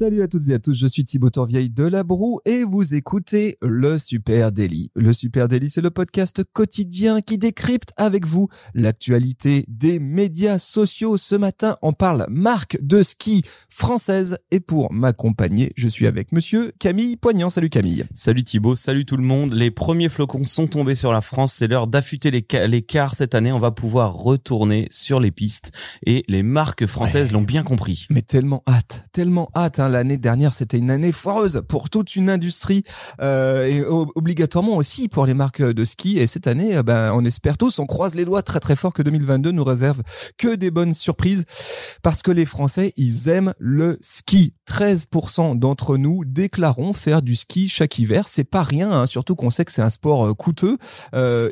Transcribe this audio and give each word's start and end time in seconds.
Salut 0.00 0.22
à 0.22 0.28
toutes 0.28 0.48
et 0.48 0.54
à 0.54 0.58
tous, 0.58 0.72
je 0.72 0.86
suis 0.86 1.04
Thibaut 1.04 1.28
Torvieille 1.28 1.68
de 1.68 1.84
La 1.84 2.04
Broue 2.04 2.40
et 2.46 2.64
vous 2.64 2.94
écoutez 2.94 3.58
le 3.60 3.98
Super 3.98 4.50
Daily. 4.50 4.90
Le 4.94 5.12
Super 5.12 5.46
Daily, 5.46 5.68
c'est 5.68 5.82
le 5.82 5.90
podcast 5.90 6.42
quotidien 6.54 7.20
qui 7.20 7.36
décrypte 7.36 7.92
avec 7.98 8.24
vous 8.24 8.48
l'actualité 8.72 9.66
des 9.68 9.98
médias 9.98 10.58
sociaux. 10.58 11.18
Ce 11.18 11.34
matin, 11.34 11.76
on 11.82 11.92
parle 11.92 12.24
marque 12.30 12.78
de 12.80 13.02
ski 13.02 13.42
française 13.68 14.38
et 14.50 14.60
pour 14.60 14.90
m'accompagner, 14.90 15.74
je 15.76 15.86
suis 15.86 16.06
avec 16.06 16.32
monsieur 16.32 16.72
Camille 16.78 17.18
Poignant. 17.18 17.50
Salut 17.50 17.68
Camille. 17.68 18.06
Salut 18.14 18.44
Thibaut, 18.44 18.76
salut 18.76 19.04
tout 19.04 19.18
le 19.18 19.22
monde. 19.22 19.52
Les 19.52 19.70
premiers 19.70 20.08
flocons 20.08 20.44
sont 20.44 20.66
tombés 20.66 20.94
sur 20.94 21.12
la 21.12 21.20
France, 21.20 21.52
c'est 21.52 21.68
l'heure 21.68 21.88
d'affûter 21.88 22.30
les, 22.30 22.46
les 22.68 22.80
cars 22.80 23.16
cette 23.16 23.34
année. 23.34 23.52
On 23.52 23.58
va 23.58 23.70
pouvoir 23.70 24.14
retourner 24.14 24.88
sur 24.90 25.20
les 25.20 25.30
pistes 25.30 25.72
et 26.06 26.24
les 26.26 26.42
marques 26.42 26.86
françaises 26.86 27.32
l'ont 27.32 27.42
bien 27.42 27.64
compris. 27.64 28.06
Mais 28.08 28.22
tellement 28.22 28.62
hâte, 28.66 29.04
tellement 29.12 29.50
hâte. 29.54 29.78
Hein 29.78 29.89
l'année 29.90 30.16
dernière, 30.16 30.54
c'était 30.54 30.78
une 30.78 30.90
année 30.90 31.12
foireuse 31.12 31.62
pour 31.68 31.90
toute 31.90 32.16
une 32.16 32.30
industrie 32.30 32.82
euh, 33.20 33.66
et 33.66 33.84
obligatoirement 33.84 34.76
aussi 34.76 35.08
pour 35.08 35.26
les 35.26 35.34
marques 35.34 35.62
de 35.62 35.84
ski. 35.84 36.18
Et 36.18 36.26
cette 36.26 36.46
année, 36.46 36.76
euh, 36.76 36.82
ben, 36.82 37.12
on 37.14 37.24
espère 37.24 37.58
tous, 37.58 37.78
on 37.78 37.86
croise 37.86 38.14
les 38.14 38.24
doigts 38.24 38.42
très 38.42 38.60
très 38.60 38.76
fort 38.76 38.92
que 38.92 39.02
2022 39.02 39.50
nous 39.52 39.64
réserve 39.64 40.02
que 40.38 40.54
des 40.54 40.70
bonnes 40.70 40.94
surprises 40.94 41.44
parce 42.02 42.22
que 42.22 42.30
les 42.30 42.46
Français, 42.46 42.92
ils 42.96 43.28
aiment 43.28 43.52
le 43.58 43.98
ski. 44.00 44.54
13% 44.68 45.58
d'entre 45.58 45.96
nous 45.96 46.24
déclarons 46.24 46.92
faire 46.92 47.22
du 47.22 47.34
ski 47.34 47.68
chaque 47.68 47.98
hiver. 47.98 48.28
C'est 48.28 48.44
pas 48.44 48.62
rien, 48.62 48.90
hein, 48.92 49.06
surtout 49.06 49.34
qu'on 49.34 49.50
sait 49.50 49.64
que 49.64 49.72
c'est 49.72 49.82
un 49.82 49.90
sport 49.90 50.28
euh, 50.28 50.34
coûteux. 50.34 50.78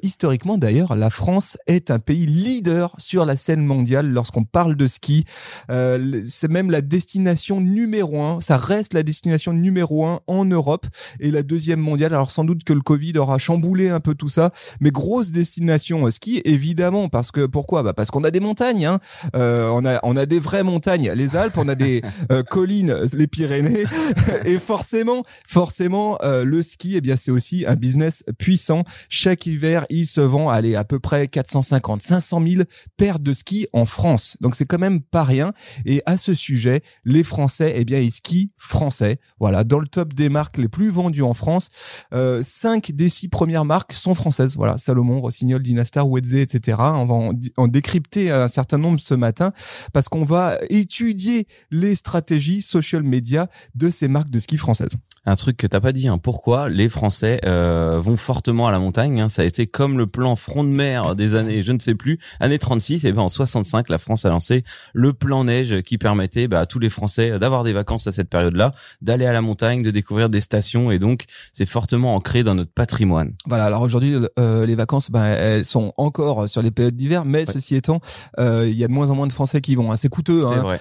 Historiquement, 0.03 0.59
d'ailleurs, 0.59 0.95
la 0.95 1.11
France 1.11 1.59
est 1.67 1.91
un 1.91 1.99
pays 1.99 2.27
leader 2.27 2.95
sur 2.99 3.25
la 3.25 3.37
scène 3.37 3.65
mondiale 3.65 4.09
lorsqu'on 4.09 4.45
parle 4.45 4.77
de 4.77 4.87
ski. 4.87 5.25
C'est 5.69 6.51
même 6.51 6.71
la 6.71 6.81
destination 6.81 7.61
numéro 7.61 8.18
un 8.25 8.41
ça 8.41 8.57
reste 8.57 8.95
la 8.95 9.03
destination 9.03 9.53
numéro 9.53 10.07
un 10.07 10.21
en 10.27 10.45
Europe 10.45 10.87
et 11.21 11.31
la 11.31 11.43
deuxième 11.43 11.81
mondiale. 11.81 12.15
Alors 12.15 12.31
sans 12.31 12.45
doute 12.45 12.65
que 12.65 12.73
le 12.73 12.81
Covid 12.81 13.19
aura 13.19 13.39
chamboulé 13.39 13.89
un 13.89 14.01
peu 14.01 14.15
tout 14.15 14.29
ça, 14.29 14.51
mais 14.81 14.91
grosse 14.91 15.31
destination 15.31 16.11
ski 16.11 16.43
évidemment 16.45 17.09
parce 17.09 17.31
que 17.31 17.47
pourquoi? 17.47 17.83
Bah 17.83 17.93
parce 17.93 18.11
qu'on 18.11 18.25
a 18.25 18.31
des 18.31 18.41
montagnes, 18.41 18.87
hein. 18.87 19.01
euh, 19.37 19.69
on 19.73 19.85
a 19.85 20.01
on 20.03 20.17
a 20.17 20.27
des 20.27 20.41
vraies 20.41 20.63
montagnes, 20.63 21.13
les 21.13 21.37
Alpes, 21.37 21.57
on 21.57 21.69
a 21.69 21.75
des 21.75 22.03
euh, 22.33 22.43
collines, 22.43 22.95
les 23.13 23.27
Pyrénées 23.27 23.85
et 24.45 24.59
forcément 24.59 25.25
forcément 25.47 26.19
euh, 26.23 26.45
le 26.45 26.63
ski 26.63 26.97
eh 26.97 27.01
bien 27.01 27.17
c'est 27.17 27.31
aussi 27.31 27.65
un 27.67 27.75
business 27.75 28.25
puissant. 28.39 28.85
Chaque 29.09 29.47
hiver 29.47 29.87
il 29.91 30.07
se 30.07 30.21
vend 30.21 30.49
allez 30.49 30.75
à 30.75 30.85
peu 30.85 30.99
près 30.99 31.29
450 31.29 32.03
500 32.03 32.43
000 32.47 32.63
paires 32.97 33.19
de 33.19 33.33
skis 33.33 33.67
en 33.73 33.87
France. 33.87 34.37
Donc 34.41 34.55
c'est 34.55 34.67
quand 34.67 34.79
même 34.79 35.01
pas 35.01 35.25
rien. 35.25 35.53
Et 35.85 36.03
à 36.07 36.17
ce 36.17 36.35
sujet, 36.35 36.83
les 37.05 37.23
Français 37.23 37.73
eh 37.77 37.85
bien 37.85 38.01
ils 38.09 38.13
ski 38.13 38.51
français. 38.57 39.19
Voilà, 39.39 39.65
dans 39.65 39.79
le 39.79 39.87
top 39.87 40.15
des 40.15 40.29
marques 40.29 40.59
les 40.59 40.69
plus 40.69 40.89
vendues 40.89 41.23
en 41.23 41.35
France, 41.35 41.69
euh, 42.13 42.43
5 42.43 42.93
des 42.93 43.09
6 43.09 43.29
premières 43.29 43.65
marques 43.65 43.93
sont 43.93 44.15
françaises. 44.15 44.57
Voilà, 44.57 44.79
Salomon, 44.79 45.21
Rossignol, 45.21 45.63
Dynastar, 45.63 46.09
Wedze, 46.09 46.35
etc. 46.35 46.79
On 46.81 47.07
va 47.07 47.15
en, 47.15 47.33
en, 47.57 47.69
décrypter 47.69 48.31
un 48.31 48.49
certain 48.49 48.79
nombre 48.79 49.01
ce 49.01 49.15
matin 49.15 49.53
parce 49.93 50.09
qu'on 50.09 50.25
va 50.25 50.59
étudier 50.71 51.47
les 51.71 51.95
stratégies 51.95 52.63
social 52.63 53.03
media 53.03 53.49
de 53.75 53.91
ces 53.91 54.09
marques 54.09 54.31
de 54.31 54.39
ski 54.39 54.57
françaises 54.57 54.99
un 55.29 55.37
truc 55.37 55.57
que 55.57 55.67
t'as 55.67 55.81
pas 55.81 55.93
dit. 55.93 56.09
Hein. 56.09 56.19
Pourquoi 56.19 56.69
les 56.69 56.89
Français 56.89 57.41
euh, 57.45 58.01
vont 58.01 58.17
fortement 58.17 58.67
à 58.67 58.71
la 58.71 58.79
montagne 58.79 59.21
hein? 59.21 59.29
Ça 59.29 59.43
a 59.43 59.45
été 59.45 59.67
comme 59.67 59.99
le 59.99 60.07
plan 60.07 60.37
front 60.37 60.65
de 60.65 60.69
mer 60.69 61.15
des 61.15 61.35
années, 61.35 61.63
je 61.63 61.73
ne 61.73 61.79
sais 61.79 61.95
plus, 61.95 62.19
années 62.41 62.59
36. 62.59 63.05
Et 63.05 63.13
ben 63.13 63.23
en 63.23 63.29
65, 63.29 63.89
la 63.89 63.99
France 63.99 64.25
a 64.25 64.31
lancé 64.31 64.65
le 64.95 65.13
plan 65.13 65.45
neige 65.45 65.83
qui 65.83 65.99
permettait 65.99 66.49
bah, 66.49 66.61
à 66.61 66.67
tous 66.67 66.79
les 66.79 66.91
Français 66.91 67.39
d'avoir 67.39 67.65
des 67.65 67.73
vacances 67.73 67.98
à 68.07 68.13
cette 68.13 68.29
période-là, 68.29 68.75
d'aller 69.03 69.27
à 69.27 69.33
la 69.33 69.43
montagne, 69.43 69.83
de 69.83 69.91
découvrir 69.91 70.29
des 70.29 70.41
stations. 70.41 70.91
Et 70.91 70.99
donc 70.99 71.25
c'est 71.53 71.67
fortement 71.67 72.15
ancré 72.15 72.43
dans 72.43 72.55
notre 72.55 72.73
patrimoine. 72.73 73.33
Voilà. 73.47 73.65
Alors 73.65 73.83
aujourd'hui, 73.83 74.17
euh, 74.39 74.67
les 74.67 74.75
vacances, 74.75 75.11
ben 75.11 75.25
elles 75.25 75.65
sont 75.65 75.93
encore 75.97 76.49
sur 76.49 76.63
les 76.63 76.71
périodes 76.71 76.97
d'hiver, 76.97 77.25
mais 77.25 77.47
ceci 77.47 77.75
étant, 77.75 78.01
euh, 78.39 78.67
il 78.69 78.77
y 78.77 78.85
a 78.85 78.89
de 78.89 78.93
moins 78.93 79.11
en 79.11 79.15
moins 79.15 79.27
de 79.27 79.33
Français 79.33 79.61
qui 79.61 79.75
vont. 79.75 79.93
Hein. 79.93 79.97
C'est 79.97 80.09
coûteux. 80.09 80.45
C'est 80.49 80.57
vrai. 80.57 80.81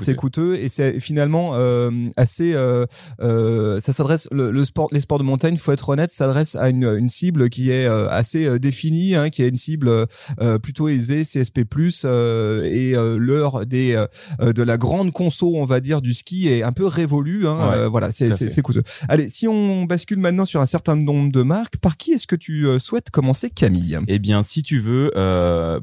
C'est 0.00 0.14
coûteux. 0.14 0.56
et 0.56 0.68
c'est 0.68 1.00
finalement 1.00 1.54
assez 2.16 2.54
ça 3.20 3.92
s'adresse 3.92 4.28
le, 4.30 4.50
le, 4.50 4.64
sport, 4.64 4.88
les 4.92 5.00
sports 5.00 5.18
de 5.18 5.24
montagne, 5.24 5.56
faut 5.56 5.72
être 5.72 5.88
honnête, 5.88 6.10
s'adresse 6.10 6.56
à 6.56 6.68
une, 6.68 6.84
une, 6.84 7.08
cible 7.08 7.50
qui 7.50 7.70
est 7.70 7.86
euh, 7.86 8.08
assez 8.08 8.46
euh, 8.46 8.58
définie, 8.58 9.14
hein, 9.14 9.30
qui 9.30 9.42
est 9.42 9.48
une 9.48 9.56
cible 9.56 9.88
euh, 9.88 10.58
plutôt 10.58 10.88
aisée, 10.88 11.22
CSP+ 11.22 11.60
et 12.64 12.94
l'heure 13.18 13.66
des 13.66 14.04
de 14.40 14.62
la 14.62 14.78
grande 14.78 15.12
conso, 15.12 15.54
on 15.56 15.64
va 15.64 15.80
dire, 15.80 16.00
du 16.00 16.14
ski 16.14 16.47
est 16.48 16.62
un 16.62 16.72
peu 16.72 16.86
révolue. 16.86 17.46
Hein, 17.46 17.88
voilà, 17.88 18.10
c'est 18.12 18.32
c'est 18.32 18.62
coûteux. 18.62 18.82
Allez, 19.08 19.28
si 19.28 19.48
on 19.48 19.84
bascule 19.84 20.18
maintenant 20.18 20.44
sur 20.44 20.60
un 20.60 20.66
certain 20.66 20.96
nombre 20.96 21.32
de 21.32 21.42
marques, 21.42 21.76
par 21.78 21.96
qui 21.96 22.12
est-ce 22.12 22.26
que 22.26 22.36
tu 22.36 22.66
souhaites 22.78 23.10
commencer, 23.10 23.50
Camille? 23.50 23.98
Eh 24.08 24.18
bien, 24.18 24.42
si 24.42 24.62
tu 24.62 24.80
veux, 24.80 25.10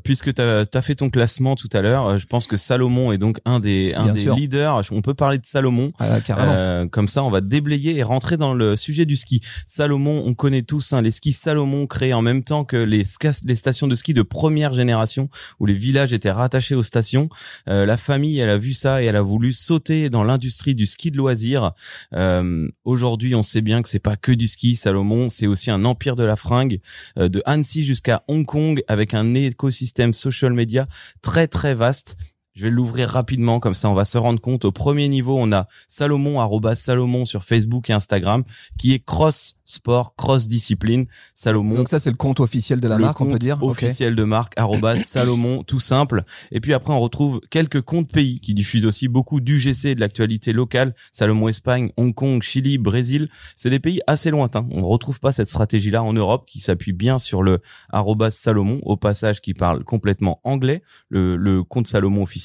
puisque 0.04 0.34
tu 0.34 0.42
as, 0.42 0.66
as, 0.72 0.82
fait 0.82 0.96
ton 0.96 1.10
classement 1.10 1.56
tout 1.56 1.70
à 1.74 1.82
l'heure, 1.82 2.18
je 2.18 2.26
pense 2.26 2.48
que 2.48 2.58
Salomon 2.58 3.12
est 3.12 3.18
donc 3.18 3.40
un 3.46 3.60
des 3.60 3.94
un 3.94 4.12
des 4.12 4.26
leaders. 4.26 4.82
On 4.92 5.02
peut 5.02 5.14
parler 5.14 5.38
de 5.38 5.46
Salomon. 5.46 5.92
Ah, 6.00 6.86
comme 6.92 7.08
ça, 7.08 7.24
on 7.24 7.30
va 7.30 7.42
déblayer 7.42 7.98
et 7.98 8.04
rentrer 8.04 8.38
dans 8.38 8.54
le 8.54 8.76
sujet 8.76 9.06
du 9.06 9.16
ski. 9.16 9.42
Salomon, 9.68 10.24
on 10.26 10.34
connaît 10.34 10.64
tous 10.64 10.94
hein, 10.94 11.02
les 11.02 11.12
skis 11.12 11.34
Salomon 11.34 11.88
créés 11.88 12.14
en 12.14 12.22
même 12.22 12.44
temps 12.44 12.66
que 12.66 12.78
les, 12.78 13.04
les 13.46 13.56
stations 13.56 13.88
de 13.88 13.96
ski 13.96 14.14
de 14.14 14.22
première 14.22 14.74
génération 14.74 15.30
où 15.60 15.66
les 15.66 15.74
villages 15.74 16.14
étaient 16.14 16.32
rattachés 16.32 16.76
aux 16.76 16.84
stations. 16.84 17.30
Euh, 17.68 17.86
la 17.86 17.98
famille, 17.98 18.40
elle 18.40 18.50
a 18.50 18.58
vu 18.58 18.74
ça 18.74 19.02
et 19.02 19.06
elle 19.06 19.16
a 19.16 19.22
voulu 19.22 19.52
sauter 19.54 20.10
dans 20.10 20.24
l'industrie 20.24 20.55
du 20.64 20.86
ski 20.86 21.12
de 21.12 21.18
loisirs. 21.18 21.74
Euh, 22.14 22.68
Aujourd'hui, 22.84 23.36
on 23.36 23.44
sait 23.44 23.62
bien 23.62 23.82
que 23.82 23.90
c'est 23.90 24.00
pas 24.00 24.16
que 24.16 24.32
du 24.32 24.48
ski. 24.48 24.76
Salomon, 24.76 25.30
c'est 25.30 25.48
aussi 25.48 25.72
un 25.72 25.86
empire 25.86 26.16
de 26.16 26.24
la 26.24 26.36
fringue, 26.36 26.80
euh, 27.18 27.30
de 27.30 27.42
Annecy 27.46 27.84
jusqu'à 27.84 28.24
Hong 28.28 28.46
Kong, 28.46 28.84
avec 28.88 29.14
un 29.14 29.34
écosystème 29.34 30.14
social 30.14 30.54
media 30.54 30.88
très 31.22 31.48
très 31.48 31.76
vaste 31.76 32.18
je 32.56 32.64
vais 32.64 32.70
l'ouvrir 32.70 33.10
rapidement, 33.10 33.60
comme 33.60 33.74
ça 33.74 33.90
on 33.90 33.94
va 33.94 34.06
se 34.06 34.18
rendre 34.18 34.40
compte. 34.40 34.64
Au 34.64 34.72
premier 34.72 35.10
niveau, 35.10 35.38
on 35.38 35.52
a 35.52 35.68
Salomon, 35.90 36.40
arroba 36.40 36.76
Salomon 36.76 37.26
sur 37.26 37.44
Facebook 37.44 37.90
et 37.90 37.94
Instagram, 37.94 38.44
qui 38.78 38.94
est 38.94 39.04
cross 39.04 39.60
sport, 39.66 40.16
cross 40.16 40.48
discipline. 40.48 41.06
Salomon. 41.34 41.76
Donc 41.76 41.90
ça, 41.90 42.00
c'est 42.00 42.12
le 42.12 42.16
compte 42.16 42.40
officiel 42.40 42.80
de 42.80 42.88
la 42.88 42.98
marque, 42.98 43.20
on 43.20 43.26
peut 43.26 43.40
dire. 43.40 43.62
Officiel 43.62 44.16
de 44.16 44.24
marque, 44.24 44.54
arroba 44.58 44.96
Salomon, 44.96 45.64
tout 45.64 45.82
simple. 45.82 46.24
Et 46.52 46.62
puis 46.62 46.74
après, 46.74 46.94
on 46.94 47.00
retrouve 47.02 47.42
quelques 47.50 47.82
comptes 47.82 48.12
pays 48.12 48.40
qui 48.40 48.54
diffusent 48.54 48.86
aussi 48.86 49.10
beaucoup 49.10 49.42
d'UGC 49.42 49.86
et 49.86 49.96
de 49.96 50.00
l'actualité 50.00 50.54
locale. 50.54 50.96
Salomon 51.12 51.50
Espagne, 51.50 51.92
Hong 51.98 52.14
Kong, 52.14 52.42
Chili, 52.42 52.78
Brésil. 52.78 53.30
C'est 53.58 53.70
des 53.70 53.80
pays 53.80 54.00
assez 54.08 54.32
lointains. 54.32 54.66
On 54.72 54.80
ne 54.80 54.86
retrouve 54.86 55.20
pas 55.20 55.34
cette 55.34 55.50
stratégie-là 55.50 56.04
en 56.04 56.14
Europe 56.14 56.46
qui 56.48 56.62
s'appuie 56.62 56.94
bien 56.94 57.20
sur 57.20 57.44
le 57.44 57.60
arroba 57.90 58.32
Salomon, 58.32 58.80
au 58.84 58.96
passage 58.96 59.42
qui 59.42 59.54
parle 59.54 59.84
complètement 59.84 60.40
anglais, 60.46 60.84
le, 61.10 61.36
le 61.36 61.64
compte 61.64 61.88
Salomon 61.88 62.24
officiel 62.24 62.45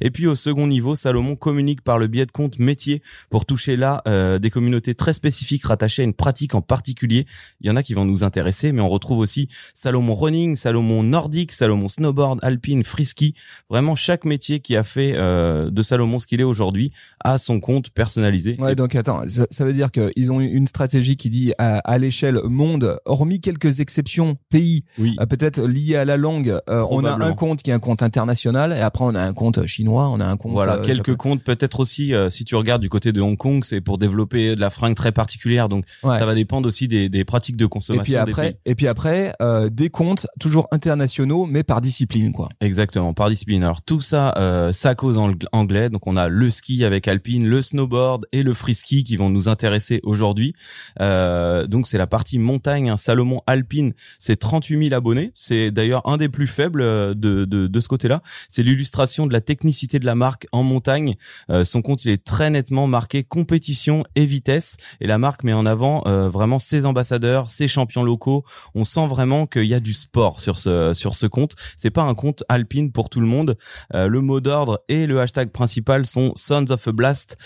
et 0.00 0.10
puis 0.10 0.26
au 0.26 0.34
second 0.34 0.66
niveau, 0.66 0.94
Salomon 0.94 1.36
communique 1.36 1.82
par 1.82 1.98
le 1.98 2.06
biais 2.06 2.26
de 2.26 2.32
comptes 2.32 2.58
métiers 2.58 3.02
pour 3.30 3.46
toucher 3.46 3.76
là 3.76 4.02
euh, 4.06 4.38
des 4.38 4.50
communautés 4.50 4.94
très 4.94 5.12
spécifiques 5.12 5.64
rattachées 5.64 6.02
à 6.02 6.04
une 6.04 6.14
pratique 6.14 6.54
en 6.54 6.62
particulier. 6.62 7.26
Il 7.60 7.66
y 7.66 7.70
en 7.70 7.76
a 7.76 7.82
qui 7.82 7.94
vont 7.94 8.04
nous 8.04 8.24
intéresser, 8.24 8.72
mais 8.72 8.80
on 8.80 8.88
retrouve 8.88 9.18
aussi 9.18 9.48
Salomon 9.74 10.14
Running, 10.14 10.56
Salomon 10.56 11.02
Nordique, 11.02 11.52
Salomon 11.52 11.88
Snowboard, 11.88 12.40
Alpine, 12.42 12.84
Frisky. 12.84 13.34
Vraiment 13.70 13.94
chaque 13.94 14.24
métier 14.24 14.60
qui 14.60 14.76
a 14.76 14.84
fait 14.84 15.12
euh, 15.16 15.70
de 15.70 15.82
Salomon 15.82 16.18
ce 16.18 16.26
qu'il 16.26 16.40
est 16.40 16.44
aujourd'hui 16.44 16.92
a 17.24 17.38
son 17.38 17.60
compte 17.60 17.90
personnalisé. 17.90 18.56
Ouais, 18.58 18.74
donc 18.74 18.94
attends, 18.94 19.22
ça, 19.26 19.64
veut 19.64 19.72
dire 19.72 19.90
qu'ils 19.90 20.32
ont 20.32 20.40
une 20.40 20.66
stratégie 20.66 21.16
qui 21.16 21.30
dit 21.30 21.52
à, 21.58 21.98
l'échelle 21.98 22.40
monde, 22.44 22.98
hormis 23.04 23.40
quelques 23.40 23.80
exceptions 23.80 24.36
pays, 24.50 24.84
oui. 24.98 25.16
Euh, 25.20 25.26
peut-être 25.26 25.62
liées 25.62 25.96
à 25.96 26.04
la 26.04 26.16
langue, 26.16 26.58
on 26.68 27.04
a 27.04 27.24
un 27.24 27.32
compte 27.32 27.62
qui 27.62 27.70
est 27.70 27.74
un 27.74 27.78
compte 27.78 28.02
international 28.02 28.72
et 28.72 28.80
après 28.80 29.04
on 29.04 29.14
a 29.14 29.22
un 29.22 29.32
compte 29.38 29.64
chinois, 29.66 30.08
on 30.08 30.20
a 30.20 30.26
un 30.26 30.36
compte. 30.36 30.52
Voilà, 30.52 30.74
euh, 30.74 30.84
quelques 30.84 31.14
comptes 31.16 31.42
peut-être 31.42 31.78
aussi. 31.80 32.12
Euh, 32.12 32.28
si 32.28 32.44
tu 32.44 32.56
regardes 32.56 32.82
du 32.82 32.88
côté 32.88 33.12
de 33.12 33.20
Hong 33.20 33.36
Kong, 33.36 33.62
c'est 33.64 33.80
pour 33.80 33.96
développer 33.96 34.56
de 34.56 34.60
la 34.60 34.70
fringue 34.70 34.96
très 34.96 35.12
particulière. 35.12 35.68
Donc 35.68 35.84
ça 36.02 36.26
va 36.26 36.34
dépendre 36.34 36.66
aussi 36.66 36.88
des, 36.88 37.08
des, 37.08 37.24
pratiques 37.24 37.56
de 37.56 37.66
consommation. 37.66 38.02
Et 38.02 38.04
puis 38.04 38.16
après, 38.16 38.58
et 38.64 38.74
puis 38.74 38.88
après, 38.88 39.32
euh, 39.40 39.68
des 39.70 39.90
comptes 39.90 40.26
toujours 40.40 40.66
internationaux, 40.72 41.46
mais 41.46 41.62
par 41.62 41.80
discipline, 41.80 42.32
quoi. 42.32 42.48
Exactement, 42.60 43.14
par 43.14 43.30
discipline. 43.30 43.62
Alors 43.62 43.82
tout 43.82 44.00
ça, 44.00 44.34
euh, 44.36 44.72
ça 44.72 44.96
cause 44.96 45.16
en 45.16 45.32
anglais. 45.52 45.88
Donc 45.88 46.06
on 46.06 46.16
a 46.16 46.28
le 46.28 46.50
ski 46.50 46.84
avec 46.84 47.06
Alpine, 47.06 47.46
le 47.46 47.62
snowboard 47.62 48.26
et 48.32 48.42
le 48.42 48.54
free 48.54 48.74
ski 48.74 49.04
qui 49.04 49.16
vont 49.16 49.30
nous 49.30 49.48
intéresser 49.48 50.00
aujourd'hui. 50.02 50.54
Euh, 51.00 51.68
donc 51.68 51.86
c'est 51.86 51.98
la 51.98 52.08
partie 52.08 52.40
montagne. 52.40 52.90
Un 52.90 52.96
Salomon 52.96 53.42
Alpine, 53.46 53.92
c'est 54.18 54.36
38 54.36 54.88
000 54.88 54.94
abonnés. 54.96 55.30
C'est 55.36 55.70
d'ailleurs 55.70 56.08
un 56.08 56.16
des 56.16 56.28
plus 56.28 56.48
faibles 56.48 56.82
de, 56.82 57.14
de, 57.44 57.44
de 57.44 57.80
ce 57.80 57.86
côté-là. 57.86 58.22
C'est 58.48 58.64
l'illustration 58.64 59.27
de 59.28 59.32
la 59.32 59.40
technicité 59.40 59.98
de 59.98 60.06
la 60.06 60.14
marque 60.14 60.46
en 60.52 60.62
montagne. 60.62 61.16
Euh, 61.50 61.64
son 61.64 61.82
compte 61.82 62.04
il 62.04 62.10
est 62.10 62.24
très 62.24 62.50
nettement 62.50 62.86
marqué 62.86 63.24
compétition 63.24 64.04
et 64.14 64.24
vitesse 64.24 64.76
et 65.00 65.06
la 65.06 65.18
marque 65.18 65.44
met 65.44 65.52
en 65.52 65.66
avant 65.66 66.02
euh, 66.06 66.28
vraiment 66.28 66.58
ses 66.58 66.86
ambassadeurs, 66.86 67.48
ses 67.48 67.68
champions 67.68 68.02
locaux. 68.02 68.44
On 68.74 68.84
sent 68.84 69.06
vraiment 69.06 69.46
qu'il 69.46 69.64
y 69.64 69.74
a 69.74 69.80
du 69.80 69.92
sport 69.92 70.40
sur 70.40 70.58
ce 70.58 70.92
sur 70.94 71.14
ce 71.14 71.26
compte. 71.26 71.54
C'est 71.76 71.90
pas 71.90 72.02
un 72.02 72.14
compte 72.14 72.44
alpine 72.48 72.92
pour 72.92 73.10
tout 73.10 73.20
le 73.20 73.26
monde. 73.26 73.56
Euh, 73.94 74.08
le 74.08 74.20
mot 74.20 74.40
d'ordre 74.40 74.80
et 74.88 75.06
le 75.06 75.20
hashtag 75.20 75.50
principal 75.50 76.06
sont 76.06 76.32
Sons 76.34 76.66
of 76.70 76.88
a 76.88 76.92
Blast, 76.92 77.36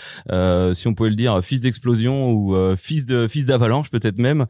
si 0.73 0.87
on 0.87 0.93
pouvait 0.93 1.09
le 1.09 1.15
dire, 1.15 1.43
fils 1.43 1.61
d'explosion 1.61 2.31
ou 2.31 2.55
fils 2.75 3.05
de 3.05 3.27
fils 3.27 3.45
d'avalanche 3.45 3.89
peut-être 3.89 4.17
même. 4.17 4.45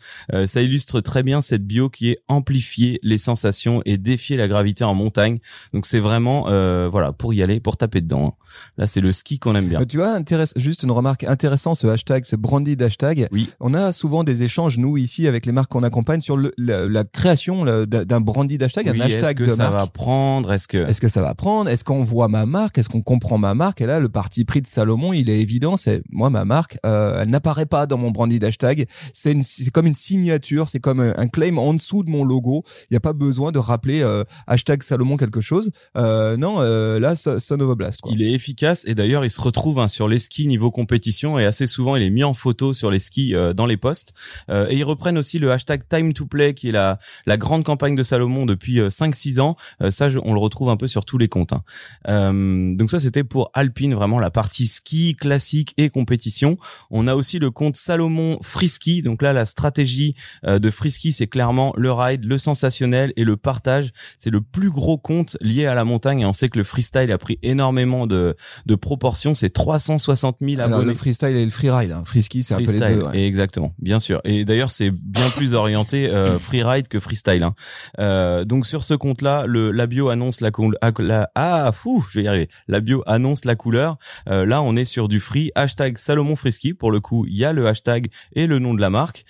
ça 0.45 0.61
illustre 0.61 1.01
très 1.01 1.23
bien 1.23 1.41
cette 1.41 1.65
bio 1.65 1.89
qui 1.89 2.09
est 2.09 2.19
amplifier 2.27 2.99
les 3.03 3.17
sensations 3.17 3.81
et 3.85 3.97
défier 3.97 4.37
la 4.37 4.47
gravité 4.47 4.83
en 4.83 4.93
montagne. 4.93 5.39
Donc 5.73 5.85
c'est 5.85 5.99
vraiment 5.99 6.43
voilà 6.89 7.11
pour 7.23 7.33
y 7.33 7.41
aller, 7.41 7.61
pour 7.61 7.77
taper 7.77 8.01
dedans. 8.01 8.35
Là 8.77 8.85
c'est 8.85 8.99
le 8.99 9.13
ski 9.13 9.39
qu'on 9.39 9.55
aime 9.55 9.69
bien. 9.69 9.79
Euh, 9.79 9.85
tu 9.85 9.95
vois, 9.95 10.19
juste 10.57 10.83
une 10.83 10.91
remarque 10.91 11.23
intéressante, 11.23 11.77
ce 11.77 11.87
hashtag, 11.87 12.25
ce 12.25 12.35
branded 12.35 12.81
hashtag. 12.81 13.29
Oui. 13.31 13.49
On 13.61 13.73
a 13.73 13.93
souvent 13.93 14.25
des 14.25 14.43
échanges, 14.43 14.77
nous, 14.77 14.97
ici, 14.97 15.25
avec 15.25 15.45
les 15.45 15.53
marques 15.53 15.71
qu'on 15.71 15.83
accompagne 15.83 16.19
sur 16.19 16.35
le, 16.35 16.53
la, 16.57 17.03
création 17.05 17.63
d'un 17.85 18.19
branded 18.19 18.61
hashtag, 18.61 18.89
un 18.89 18.99
hashtag 18.99 19.39
est-ce 19.39 19.49
que 19.51 19.55
ça 19.55 19.69
va 19.69 19.87
prendre? 19.87 20.51
Est-ce 20.51 20.67
que 20.67 20.85
est-ce 20.85 20.99
que 20.99 21.07
ça 21.07 21.21
va 21.21 21.33
prendre? 21.33 21.69
Est-ce 21.69 21.85
qu'on 21.85 22.03
voit 22.03 22.27
ma 22.27 22.45
marque? 22.45 22.77
Est-ce 22.77 22.89
qu'on 22.89 23.01
comprend 23.01 23.37
ma 23.37 23.55
marque? 23.55 23.79
Et 23.79 23.85
là, 23.85 24.01
le 24.01 24.09
parti 24.09 24.43
pris 24.43 24.61
de 24.61 24.67
Salomon, 24.67 25.13
il 25.13 25.29
est 25.29 25.39
évident. 25.39 25.77
C'est 25.77 26.03
moi, 26.09 26.29
ma 26.29 26.43
marque, 26.43 26.77
euh, 26.85 27.21
elle 27.21 27.29
n'apparaît 27.29 27.67
pas 27.67 27.85
dans 27.85 27.97
mon 27.97 28.11
branded 28.11 28.43
hashtag. 28.43 28.85
C'est 29.13 29.33
c'est 29.43 29.71
comme 29.71 29.87
une 29.87 29.95
signature, 29.95 30.67
c'est 30.67 30.81
comme 30.81 30.99
un 30.99 31.27
claim 31.29 31.57
en 31.57 31.73
dessous 31.73 32.03
de 32.03 32.09
mon 32.09 32.25
logo. 32.25 32.65
Il 32.81 32.87
n'y 32.91 32.97
a 32.97 32.99
pas 32.99 33.13
besoin 33.13 33.53
de 33.53 33.59
rappeler 33.59 34.01
euh, 34.01 34.25
hashtag 34.47 34.83
Salomon 34.83 35.15
quelque 35.15 35.39
chose. 35.39 35.71
Euh, 35.95 36.35
non, 36.37 36.57
euh, 36.59 36.99
là, 37.03 37.15
Son 37.15 37.59
of 37.59 37.77
Blast. 37.77 38.01
Quoi. 38.01 38.11
Il 38.11 38.21
est 38.23 38.31
efficace 38.31 38.83
et 38.87 38.95
d'ailleurs, 38.95 39.23
il 39.23 39.29
se 39.29 39.39
retrouve 39.39 39.79
hein, 39.79 39.87
sur 39.87 40.07
les 40.07 40.19
skis 40.19 40.47
niveau 40.47 40.71
compétition 40.71 41.37
et 41.37 41.45
assez 41.45 41.67
souvent, 41.67 41.95
il 41.95 42.01
est 42.01 42.09
mis 42.09 42.23
en 42.23 42.33
photo 42.33 42.73
sur 42.73 42.89
les 42.89 42.99
skis 42.99 43.35
euh, 43.35 43.53
dans 43.53 43.67
les 43.67 43.77
posts. 43.77 44.13
Euh, 44.49 44.67
et 44.69 44.77
ils 44.77 44.83
reprennent 44.83 45.17
aussi 45.17 45.37
le 45.37 45.51
hashtag 45.51 45.83
Time 45.87 46.13
to 46.13 46.25
Play 46.25 46.53
qui 46.55 46.69
est 46.69 46.71
la 46.71 46.97
grande 47.37 47.63
campagne 47.63 47.95
de 47.95 48.03
Salomon 48.03 48.45
depuis 48.45 48.79
5-6 48.79 49.39
ans. 49.39 49.55
ça, 49.89 50.07
on 50.23 50.33
le 50.33 50.39
retrouve 50.39 50.69
un 50.69 50.77
peu 50.77 50.87
sur 50.87 51.05
tous 51.05 51.17
les 51.17 51.27
comptes. 51.27 51.53
Hein. 51.53 52.33
donc 52.75 52.89
ça, 52.89 52.99
c'était 52.99 53.23
pour 53.23 53.51
Alpine, 53.53 53.93
vraiment 53.93 54.19
la 54.19 54.31
partie 54.31 54.65
ski 54.65 55.15
classique 55.15 55.73
et 55.77 55.89
compétition. 55.89 56.57
On 56.89 57.07
a 57.07 57.15
aussi 57.15 57.37
le 57.37 57.51
compte 57.51 57.75
Salomon 57.75 58.39
Frisky. 58.41 59.01
Donc 59.01 59.21
là, 59.21 59.33
la 59.33 59.45
stratégie 59.45 60.15
de 60.47 60.69
Frisky, 60.69 61.11
c'est 61.11 61.27
clairement 61.27 61.73
le 61.75 61.91
ride, 61.91 62.23
le 62.23 62.37
sensationnel 62.37 63.11
et 63.17 63.25
le 63.25 63.35
partage. 63.35 63.91
C'est 64.17 64.29
le 64.29 64.41
plus 64.41 64.69
gros 64.69 64.97
compte 64.97 65.35
lié 65.41 65.65
à 65.65 65.75
la 65.75 65.83
montagne 65.83 66.21
et 66.21 66.25
on 66.25 66.33
sait 66.33 66.49
que 66.49 66.57
le 66.57 66.63
freestyle 66.63 66.92
a 66.95 67.17
pris 67.17 67.39
énormément 67.43 68.07
de, 68.07 68.35
de 68.65 68.75
proportions. 68.75 69.33
C'est 69.33 69.49
360 69.49 70.37
000 70.41 70.61
Alors, 70.61 70.77
abonnés. 70.77 70.91
Le 70.91 70.97
freestyle 70.97 71.35
et 71.35 71.45
le 71.45 71.51
freeride. 71.51 71.91
Hein. 71.91 72.03
Frisky, 72.05 72.43
c'est 72.43 72.53
un 72.53 72.57
peu 72.57 72.71
les 72.71 72.79
deux. 72.79 73.03
Ouais. 73.03 73.23
Exactement, 73.23 73.73
bien 73.79 73.99
sûr. 73.99 74.21
Et 74.23 74.45
d'ailleurs, 74.45 74.71
c'est 74.71 74.91
bien 74.91 75.29
plus 75.29 75.53
orienté 75.53 76.09
euh, 76.09 76.39
freeride 76.39 76.87
que 76.87 76.99
freestyle. 76.99 77.43
Hein. 77.43 77.55
Euh, 77.99 78.45
donc 78.45 78.65
sur 78.65 78.83
ce 78.83 78.93
compte-là, 78.93 79.45
le 79.47 79.71
la 79.71 79.87
bio 79.87 80.09
annonce 80.09 80.41
la, 80.41 80.51
la 80.99 81.31
ah 81.35 81.71
fou, 81.73 82.05
je 82.11 82.19
vais 82.19 82.25
y 82.25 82.27
arriver. 82.27 82.49
La 82.67 82.79
bio 82.79 83.03
annonce 83.05 83.45
la 83.45 83.55
couleur. 83.55 83.97
Euh, 84.29 84.45
là, 84.45 84.61
on 84.61 84.75
est 84.75 84.85
sur 84.85 85.07
du 85.07 85.19
free 85.19 85.51
hashtag 85.55 85.97
Salomon 85.97 86.35
Frisky. 86.35 86.73
Pour 86.73 86.91
le 86.91 86.99
coup, 86.99 87.25
il 87.27 87.37
y 87.37 87.45
a 87.45 87.53
le 87.53 87.67
hashtag 87.67 88.07
et 88.33 88.47
le 88.47 88.59
nom 88.59 88.73
de 88.73 88.81
la 88.81 88.89
marque. 88.89 89.25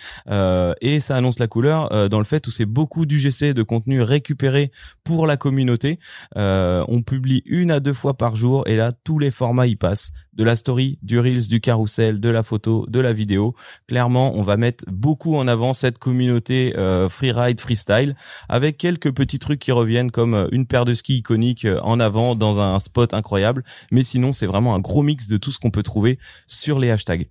Et 0.81 0.99
ça 0.99 1.15
annonce 1.15 1.39
la 1.39 1.47
couleur 1.47 2.09
dans 2.09 2.19
le 2.19 2.25
fait 2.25 2.45
où 2.47 2.51
c'est 2.51 2.65
beaucoup 2.65 3.05
d'UGC 3.05 3.53
de 3.53 3.63
contenu 3.63 4.01
récupéré 4.01 4.71
pour 5.03 5.27
la 5.27 5.37
communauté. 5.37 5.99
On 6.35 7.01
publie 7.05 7.43
une 7.53 7.69
à 7.69 7.79
deux 7.79 7.93
fois 7.93 8.15
par 8.15 8.35
jour 8.35 8.67
et 8.67 8.75
là, 8.75 8.91
tous 8.91 9.19
les 9.19 9.29
formats 9.29 9.67
y 9.67 9.75
passent. 9.75 10.11
De 10.33 10.43
la 10.43 10.55
story, 10.55 10.97
du 11.03 11.19
reels, 11.19 11.47
du 11.47 11.61
carrousel, 11.61 12.19
de 12.19 12.29
la 12.29 12.41
photo, 12.41 12.87
de 12.89 12.99
la 12.99 13.13
vidéo. 13.13 13.53
Clairement, 13.87 14.35
on 14.35 14.41
va 14.41 14.57
mettre 14.57 14.83
beaucoup 14.87 15.35
en 15.35 15.47
avant 15.47 15.73
cette 15.73 15.99
communauté 15.99 16.75
euh, 16.75 17.07
freeride, 17.09 17.59
freestyle, 17.59 18.15
avec 18.49 18.77
quelques 18.77 19.13
petits 19.13 19.37
trucs 19.37 19.59
qui 19.59 19.71
reviennent 19.71 20.09
comme 20.09 20.33
euh, 20.33 20.47
une 20.51 20.65
paire 20.65 20.85
de 20.85 20.95
skis 20.95 21.17
iconique 21.17 21.65
euh, 21.65 21.79
en 21.83 21.99
avant 21.99 22.35
dans 22.35 22.59
un 22.59 22.79
spot 22.79 23.13
incroyable. 23.13 23.63
Mais 23.91 24.03
sinon, 24.03 24.33
c'est 24.33 24.47
vraiment 24.47 24.73
un 24.73 24.79
gros 24.79 25.03
mix 25.03 25.27
de 25.27 25.37
tout 25.37 25.51
ce 25.51 25.59
qu'on 25.59 25.69
peut 25.69 25.83
trouver 25.83 26.17
sur 26.47 26.79
les 26.79 26.89
hashtags 26.89 27.29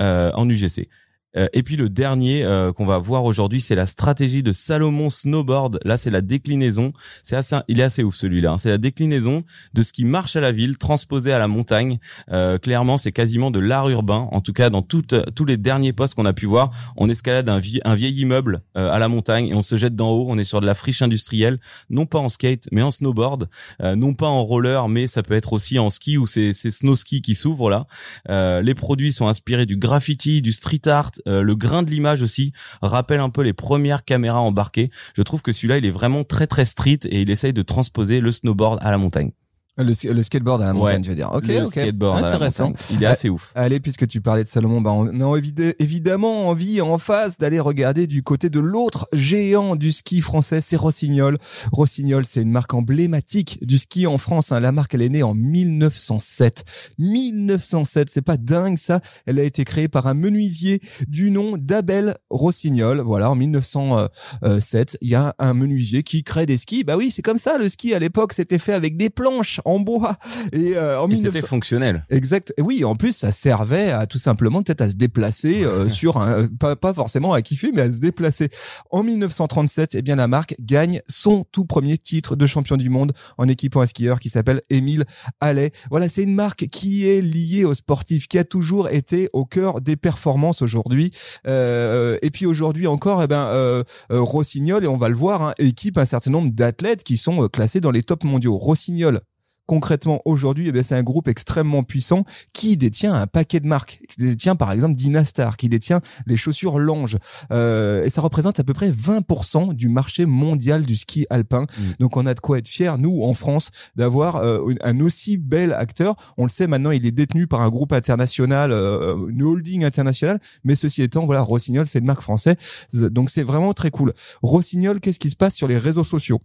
euh, 0.00 0.32
en 0.34 0.48
UGC. 0.48 0.88
Euh, 1.36 1.48
et 1.52 1.62
puis 1.62 1.76
le 1.76 1.88
dernier 1.88 2.44
euh, 2.44 2.72
qu'on 2.72 2.86
va 2.86 2.98
voir 2.98 3.24
aujourd'hui, 3.24 3.60
c'est 3.60 3.74
la 3.74 3.86
stratégie 3.86 4.42
de 4.42 4.52
Salomon 4.52 5.10
Snowboard. 5.10 5.80
Là, 5.84 5.96
c'est 5.96 6.10
la 6.10 6.20
déclinaison. 6.20 6.92
C'est 7.22 7.36
assez, 7.36 7.56
il 7.68 7.80
est 7.80 7.84
assez 7.84 8.02
ouf 8.02 8.16
celui-là. 8.16 8.52
Hein. 8.52 8.58
C'est 8.58 8.70
la 8.70 8.78
déclinaison 8.78 9.44
de 9.74 9.82
ce 9.82 9.92
qui 9.92 10.04
marche 10.04 10.36
à 10.36 10.40
la 10.40 10.52
ville 10.52 10.78
transposé 10.78 11.32
à 11.32 11.38
la 11.38 11.48
montagne. 11.48 11.98
Euh, 12.32 12.58
clairement, 12.58 12.98
c'est 12.98 13.12
quasiment 13.12 13.50
de 13.50 13.60
l'art 13.60 13.88
urbain. 13.88 14.28
En 14.32 14.40
tout 14.40 14.52
cas, 14.52 14.70
dans 14.70 14.82
toutes, 14.82 15.14
tous 15.34 15.44
les 15.44 15.56
derniers 15.56 15.92
postes 15.92 16.14
qu'on 16.14 16.26
a 16.26 16.32
pu 16.32 16.46
voir, 16.46 16.70
on 16.96 17.08
escalade 17.08 17.48
un, 17.48 17.58
vie, 17.58 17.80
un 17.84 17.94
vieil 17.94 18.20
immeuble 18.20 18.62
à 18.74 18.98
la 18.98 19.08
montagne 19.08 19.48
et 19.48 19.54
on 19.54 19.62
se 19.62 19.76
jette 19.76 19.94
d'en 19.94 20.10
haut. 20.10 20.26
On 20.28 20.38
est 20.38 20.44
sur 20.44 20.60
de 20.60 20.66
la 20.66 20.74
friche 20.74 21.02
industrielle, 21.02 21.60
non 21.88 22.06
pas 22.06 22.18
en 22.18 22.28
skate, 22.28 22.68
mais 22.72 22.82
en 22.82 22.90
snowboard, 22.90 23.48
non 23.80 24.14
pas 24.14 24.26
en 24.26 24.42
roller, 24.42 24.88
mais 24.88 25.06
ça 25.06 25.22
peut 25.22 25.34
être 25.34 25.52
aussi 25.52 25.78
en 25.78 25.90
ski 25.90 26.18
ou 26.18 26.26
c'est 26.26 26.52
snow 26.52 26.96
ski 26.96 27.22
qui 27.22 27.34
s'ouvrent 27.34 27.70
là. 27.70 28.60
les 28.62 28.74
produits 28.74 29.12
sont 29.12 29.26
inspirés 29.26 29.66
du 29.66 29.76
graffiti, 29.76 30.42
du 30.42 30.52
street 30.52 30.86
art 30.86 31.12
euh, 31.26 31.42
le 31.42 31.54
grain 31.54 31.82
de 31.82 31.90
l'image 31.90 32.22
aussi 32.22 32.52
rappelle 32.82 33.20
un 33.20 33.30
peu 33.30 33.42
les 33.42 33.52
premières 33.52 34.04
caméras 34.04 34.40
embarquées. 34.40 34.90
Je 35.14 35.22
trouve 35.22 35.42
que 35.42 35.52
celui-là, 35.52 35.78
il 35.78 35.86
est 35.86 35.90
vraiment 35.90 36.24
très 36.24 36.46
très 36.46 36.64
street 36.64 37.00
et 37.04 37.22
il 37.22 37.30
essaye 37.30 37.52
de 37.52 37.62
transposer 37.62 38.20
le 38.20 38.32
snowboard 38.32 38.78
à 38.82 38.90
la 38.90 38.98
montagne. 38.98 39.32
Le, 39.82 40.22
skateboard 40.22 40.62
à 40.62 40.66
la 40.66 40.72
montagne, 40.72 41.04
je 41.04 41.10
veux 41.10 41.16
dire. 41.16 41.30
Ok, 41.32 41.46
le 41.46 41.62
ok. 41.62 41.66
skateboard 41.66 42.24
Intéressant. 42.24 42.72
Il 42.90 43.02
est 43.02 43.06
assez 43.06 43.28
ouf. 43.28 43.52
Allez, 43.54 43.80
puisque 43.80 44.06
tu 44.06 44.20
parlais 44.20 44.42
de 44.42 44.48
Salomon, 44.48 44.80
bah 44.80 44.92
on 44.92 45.06
a 45.20 45.40
évidemment 45.78 46.48
envie 46.48 46.80
en 46.80 46.98
face 46.98 47.38
d'aller 47.38 47.60
regarder 47.60 48.06
du 48.06 48.22
côté 48.22 48.50
de 48.50 48.60
l'autre 48.60 49.08
géant 49.12 49.76
du 49.76 49.92
ski 49.92 50.20
français, 50.20 50.60
c'est 50.60 50.76
Rossignol. 50.76 51.38
Rossignol, 51.72 52.24
c'est 52.26 52.42
une 52.42 52.50
marque 52.50 52.74
emblématique 52.74 53.58
du 53.64 53.78
ski 53.78 54.06
en 54.06 54.18
France. 54.18 54.52
Hein. 54.52 54.60
La 54.60 54.72
marque, 54.72 54.94
elle 54.94 55.02
est 55.02 55.08
née 55.08 55.22
en 55.22 55.34
1907. 55.34 56.64
1907, 56.98 58.10
c'est 58.10 58.22
pas 58.22 58.36
dingue 58.36 58.78
ça. 58.78 59.00
Elle 59.26 59.38
a 59.38 59.42
été 59.42 59.64
créée 59.64 59.88
par 59.88 60.06
un 60.06 60.14
menuisier 60.14 60.80
du 61.08 61.30
nom 61.30 61.56
d'Abel 61.56 62.16
Rossignol. 62.30 63.00
Voilà, 63.00 63.30
en 63.30 63.34
1907, 63.34 64.98
il 65.00 65.08
y 65.08 65.14
a 65.14 65.34
un 65.38 65.54
menuisier 65.54 66.02
qui 66.02 66.22
crée 66.22 66.46
des 66.46 66.56
skis. 66.56 66.84
Bah 66.84 66.96
oui, 66.96 67.10
c'est 67.10 67.22
comme 67.22 67.38
ça. 67.38 67.58
Le 67.58 67.68
ski 67.68 67.94
à 67.94 67.98
l'époque, 67.98 68.32
c'était 68.32 68.58
fait 68.58 68.74
avec 68.74 68.96
des 68.96 69.10
planches 69.10 69.60
en 69.70 69.80
bois. 69.80 70.16
Et 70.52 70.76
euh, 70.76 71.00
en 71.00 71.10
et 71.10 71.16
c'était 71.16 71.40
fonctionnel. 71.40 72.04
Exact. 72.10 72.52
Oui, 72.60 72.84
en 72.84 72.96
plus, 72.96 73.12
ça 73.12 73.32
servait 73.32 73.90
à 73.90 74.06
tout 74.06 74.18
simplement 74.18 74.62
peut-être 74.62 74.80
à 74.80 74.90
se 74.90 74.96
déplacer 74.96 75.64
euh, 75.64 75.88
sur 75.88 76.16
un, 76.18 76.46
pas, 76.46 76.76
pas 76.76 76.94
forcément 76.94 77.32
à 77.32 77.42
kiffer, 77.42 77.72
mais 77.74 77.82
à 77.82 77.92
se 77.92 77.98
déplacer. 77.98 78.48
En 78.90 79.02
1937, 79.02 79.94
eh 79.94 80.02
bien 80.02 80.16
la 80.16 80.28
marque 80.28 80.54
gagne 80.60 81.02
son 81.08 81.44
tout 81.52 81.64
premier 81.64 81.98
titre 81.98 82.36
de 82.36 82.46
champion 82.46 82.76
du 82.76 82.90
monde 82.90 83.12
en 83.38 83.48
équipant 83.48 83.80
un 83.80 83.86
skieur 83.86 84.20
qui 84.20 84.28
s'appelle 84.28 84.62
Émile 84.70 85.04
Allais. 85.40 85.72
Voilà, 85.90 86.08
c'est 86.08 86.22
une 86.22 86.34
marque 86.34 86.68
qui 86.68 87.08
est 87.08 87.20
liée 87.20 87.64
aux 87.64 87.74
sportifs, 87.74 88.28
qui 88.28 88.38
a 88.38 88.44
toujours 88.44 88.88
été 88.88 89.28
au 89.32 89.44
cœur 89.44 89.80
des 89.80 89.96
performances 89.96 90.62
aujourd'hui. 90.62 91.12
Euh, 91.46 92.18
et 92.22 92.30
puis 92.30 92.46
aujourd'hui 92.46 92.86
encore, 92.86 93.22
eh 93.22 93.26
ben 93.26 93.46
euh, 93.46 93.84
euh, 94.12 94.20
Rossignol 94.20 94.84
et 94.84 94.88
on 94.88 94.96
va 94.96 95.08
le 95.08 95.14
voir, 95.14 95.42
hein, 95.42 95.54
équipe 95.58 95.98
un 95.98 96.04
certain 96.04 96.30
nombre 96.30 96.50
d'athlètes 96.50 97.04
qui 97.04 97.16
sont 97.16 97.44
euh, 97.44 97.48
classés 97.48 97.80
dans 97.80 97.90
les 97.90 98.02
tops 98.02 98.24
mondiaux. 98.24 98.56
Rossignol 98.56 99.20
concrètement 99.70 100.20
aujourd'hui, 100.24 100.68
eh 100.74 100.82
c'est 100.82 100.96
un 100.96 101.04
groupe 101.04 101.28
extrêmement 101.28 101.84
puissant 101.84 102.24
qui 102.52 102.76
détient 102.76 103.14
un 103.14 103.28
paquet 103.28 103.60
de 103.60 103.68
marques, 103.68 104.00
qui 104.08 104.16
détient 104.16 104.56
par 104.56 104.72
exemple 104.72 104.96
Dynastar, 104.96 105.56
qui 105.56 105.68
détient 105.68 106.00
les 106.26 106.36
chaussures 106.36 106.80
Lange, 106.80 107.18
euh, 107.52 108.04
et 108.04 108.10
ça 108.10 108.20
représente 108.20 108.58
à 108.58 108.64
peu 108.64 108.74
près 108.74 108.90
20% 108.90 109.72
du 109.74 109.88
marché 109.88 110.26
mondial 110.26 110.84
du 110.84 110.96
ski 110.96 111.24
alpin. 111.30 111.66
Mm. 111.78 111.82
Donc 112.00 112.16
on 112.16 112.26
a 112.26 112.34
de 112.34 112.40
quoi 112.40 112.58
être 112.58 112.66
fier, 112.66 112.98
nous 112.98 113.22
en 113.22 113.32
France, 113.32 113.70
d'avoir 113.94 114.38
euh, 114.38 114.74
un 114.82 114.98
aussi 114.98 115.38
bel 115.38 115.72
acteur. 115.72 116.16
On 116.36 116.46
le 116.46 116.50
sait 116.50 116.66
maintenant, 116.66 116.90
il 116.90 117.06
est 117.06 117.12
détenu 117.12 117.46
par 117.46 117.60
un 117.60 117.68
groupe 117.68 117.92
international, 117.92 118.72
euh, 118.72 119.28
une 119.28 119.44
holding 119.44 119.84
internationale, 119.84 120.40
mais 120.64 120.74
ceci 120.74 121.00
étant, 121.00 121.26
voilà, 121.26 121.42
Rossignol, 121.42 121.86
c'est 121.86 122.00
une 122.00 122.06
marque 122.06 122.22
française, 122.22 122.56
donc 122.92 123.30
c'est 123.30 123.44
vraiment 123.44 123.72
très 123.72 123.92
cool. 123.92 124.14
Rossignol, 124.42 124.98
qu'est-ce 124.98 125.20
qui 125.20 125.30
se 125.30 125.36
passe 125.36 125.54
sur 125.54 125.68
les 125.68 125.78
réseaux 125.78 126.02
sociaux? 126.02 126.40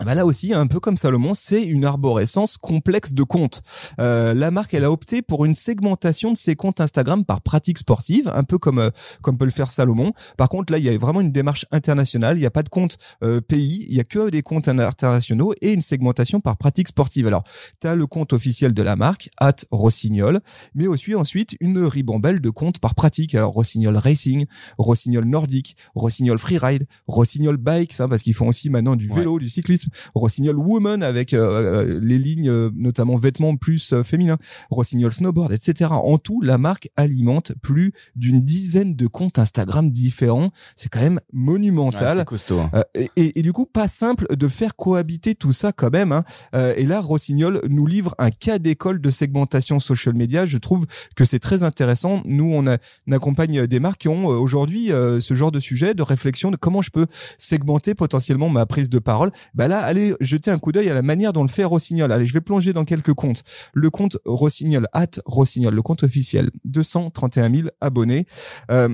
Bah 0.00 0.14
là 0.14 0.26
aussi, 0.26 0.52
un 0.52 0.66
peu 0.66 0.80
comme 0.80 0.96
Salomon, 0.96 1.34
c'est 1.34 1.62
une 1.62 1.84
arborescence 1.84 2.56
complexe 2.56 3.12
de 3.12 3.22
comptes. 3.22 3.62
Euh, 4.00 4.34
la 4.34 4.50
marque, 4.50 4.74
elle 4.74 4.84
a 4.84 4.90
opté 4.90 5.22
pour 5.22 5.44
une 5.44 5.54
segmentation 5.54 6.32
de 6.32 6.36
ses 6.36 6.56
comptes 6.56 6.80
Instagram 6.80 7.24
par 7.24 7.40
pratique 7.40 7.78
sportive, 7.78 8.30
un 8.34 8.42
peu 8.42 8.58
comme 8.58 8.78
euh, 8.78 8.90
comme 9.20 9.38
peut 9.38 9.44
le 9.44 9.50
faire 9.50 9.70
Salomon. 9.70 10.12
Par 10.36 10.48
contre, 10.48 10.72
là, 10.72 10.78
il 10.78 10.84
y 10.84 10.88
a 10.88 10.98
vraiment 10.98 11.20
une 11.20 11.30
démarche 11.30 11.66
internationale. 11.70 12.36
Il 12.36 12.40
n'y 12.40 12.46
a 12.46 12.50
pas 12.50 12.62
de 12.62 12.68
compte 12.68 12.98
euh, 13.22 13.40
pays, 13.40 13.86
il 13.88 13.94
y 13.94 14.00
a 14.00 14.04
que 14.04 14.30
des 14.30 14.42
comptes 14.42 14.68
internationaux 14.68 15.54
et 15.60 15.72
une 15.72 15.82
segmentation 15.82 16.40
par 16.40 16.56
pratique 16.56 16.88
sportive. 16.88 17.26
Alors, 17.26 17.44
tu 17.80 17.86
as 17.86 17.94
le 17.94 18.06
compte 18.06 18.32
officiel 18.32 18.74
de 18.74 18.82
la 18.82 18.96
marque, 18.96 19.30
at 19.38 19.56
Rossignol, 19.70 20.40
mais 20.74 20.86
aussi 20.86 21.14
ensuite 21.14 21.56
une 21.60 21.84
ribambelle 21.84 22.40
de 22.40 22.50
comptes 22.50 22.78
par 22.78 22.94
pratique. 22.94 23.34
Alors, 23.34 23.52
Rossignol 23.52 23.96
Racing, 23.96 24.46
Rossignol 24.78 25.24
Nordique, 25.24 25.76
Rossignol 25.94 26.38
Freeride, 26.38 26.86
Rossignol 27.06 27.56
Bikes, 27.56 28.00
hein, 28.00 28.08
parce 28.08 28.22
qu'ils 28.22 28.34
font 28.34 28.48
aussi 28.48 28.70
maintenant 28.70 28.96
du 28.96 29.08
vélo, 29.08 29.38
du 29.38 29.48
cyclisme 29.48 29.81
Rossignol 30.14 30.56
Woman 30.56 31.02
avec 31.02 31.32
les 31.32 32.18
lignes 32.18 32.50
notamment 32.74 33.16
vêtements 33.16 33.56
plus 33.56 33.94
féminins, 34.02 34.38
Rossignol 34.70 35.12
Snowboard, 35.12 35.52
etc. 35.52 35.90
En 35.92 36.18
tout, 36.18 36.40
la 36.42 36.58
marque 36.58 36.90
alimente 36.96 37.52
plus 37.62 37.92
d'une 38.16 38.40
dizaine 38.40 38.94
de 38.94 39.06
comptes 39.06 39.38
Instagram 39.38 39.90
différents. 39.90 40.50
C'est 40.76 40.88
quand 40.88 41.00
même 41.00 41.20
monumental. 41.32 42.18
c'est 42.18 42.24
costaud. 42.24 42.60
hein. 42.60 42.70
Euh, 42.74 42.82
et, 42.94 43.10
et- 43.16 43.38
et 43.38 43.42
du 43.42 43.52
coup, 43.52 43.66
pas 43.66 43.88
simple 43.88 44.26
de 44.36 44.48
faire 44.48 44.76
cohabiter 44.76 45.34
tout 45.34 45.52
ça 45.52 45.72
quand 45.72 45.90
même. 45.92 46.12
hein. 46.12 46.24
Euh, 46.54 46.74
et 46.76 46.84
là, 46.86 47.00
Rossignol 47.00 47.60
nous 47.68 47.86
livre 47.86 48.14
un 48.18 48.30
cas 48.30 48.58
d'école 48.58 49.00
de 49.00 49.10
segmentation 49.10 49.80
social 49.80 50.14
media. 50.14 50.44
Je 50.44 50.58
trouve 50.58 50.86
que 51.16 51.24
c'est 51.24 51.38
très 51.38 51.62
intéressant. 51.62 52.22
Nous, 52.24 52.48
on, 52.50 52.66
a- 52.66 52.78
on 53.06 53.12
accompagne 53.12 53.66
des 53.66 53.80
marques 53.80 54.02
qui 54.02 54.08
ont 54.08 54.30
euh, 54.30 54.36
aujourd'hui 54.36 54.92
euh, 54.92 55.20
ce 55.20 55.34
genre 55.34 55.52
de 55.52 55.60
sujet, 55.60 55.94
de 55.94 56.02
réflexion 56.02 56.50
de 56.50 56.56
comment 56.56 56.82
je 56.82 56.90
peux 56.90 57.06
segmenter 57.38 57.94
potentiellement 57.94 58.48
ma 58.48 58.66
prise 58.66 58.88
de 58.88 58.98
parole. 58.98 59.32
Bah 59.54 59.68
là, 59.68 59.71
allez 59.80 60.14
jeter 60.20 60.50
un 60.50 60.58
coup 60.58 60.72
d'œil 60.72 60.88
à 60.88 60.94
la 60.94 61.02
manière 61.02 61.32
dont 61.32 61.42
le 61.42 61.48
fait 61.48 61.64
Rossignol. 61.64 62.10
Allez, 62.12 62.26
je 62.26 62.32
vais 62.32 62.40
plonger 62.40 62.72
dans 62.72 62.84
quelques 62.84 63.14
comptes. 63.14 63.44
Le 63.74 63.90
compte 63.90 64.18
Rossignol, 64.24 64.88
at 64.92 65.20
Rossignol, 65.26 65.74
le 65.74 65.82
compte 65.82 66.02
officiel, 66.02 66.50
231 66.64 67.54
000 67.54 67.68
abonnés. 67.80 68.26
Euh, 68.70 68.88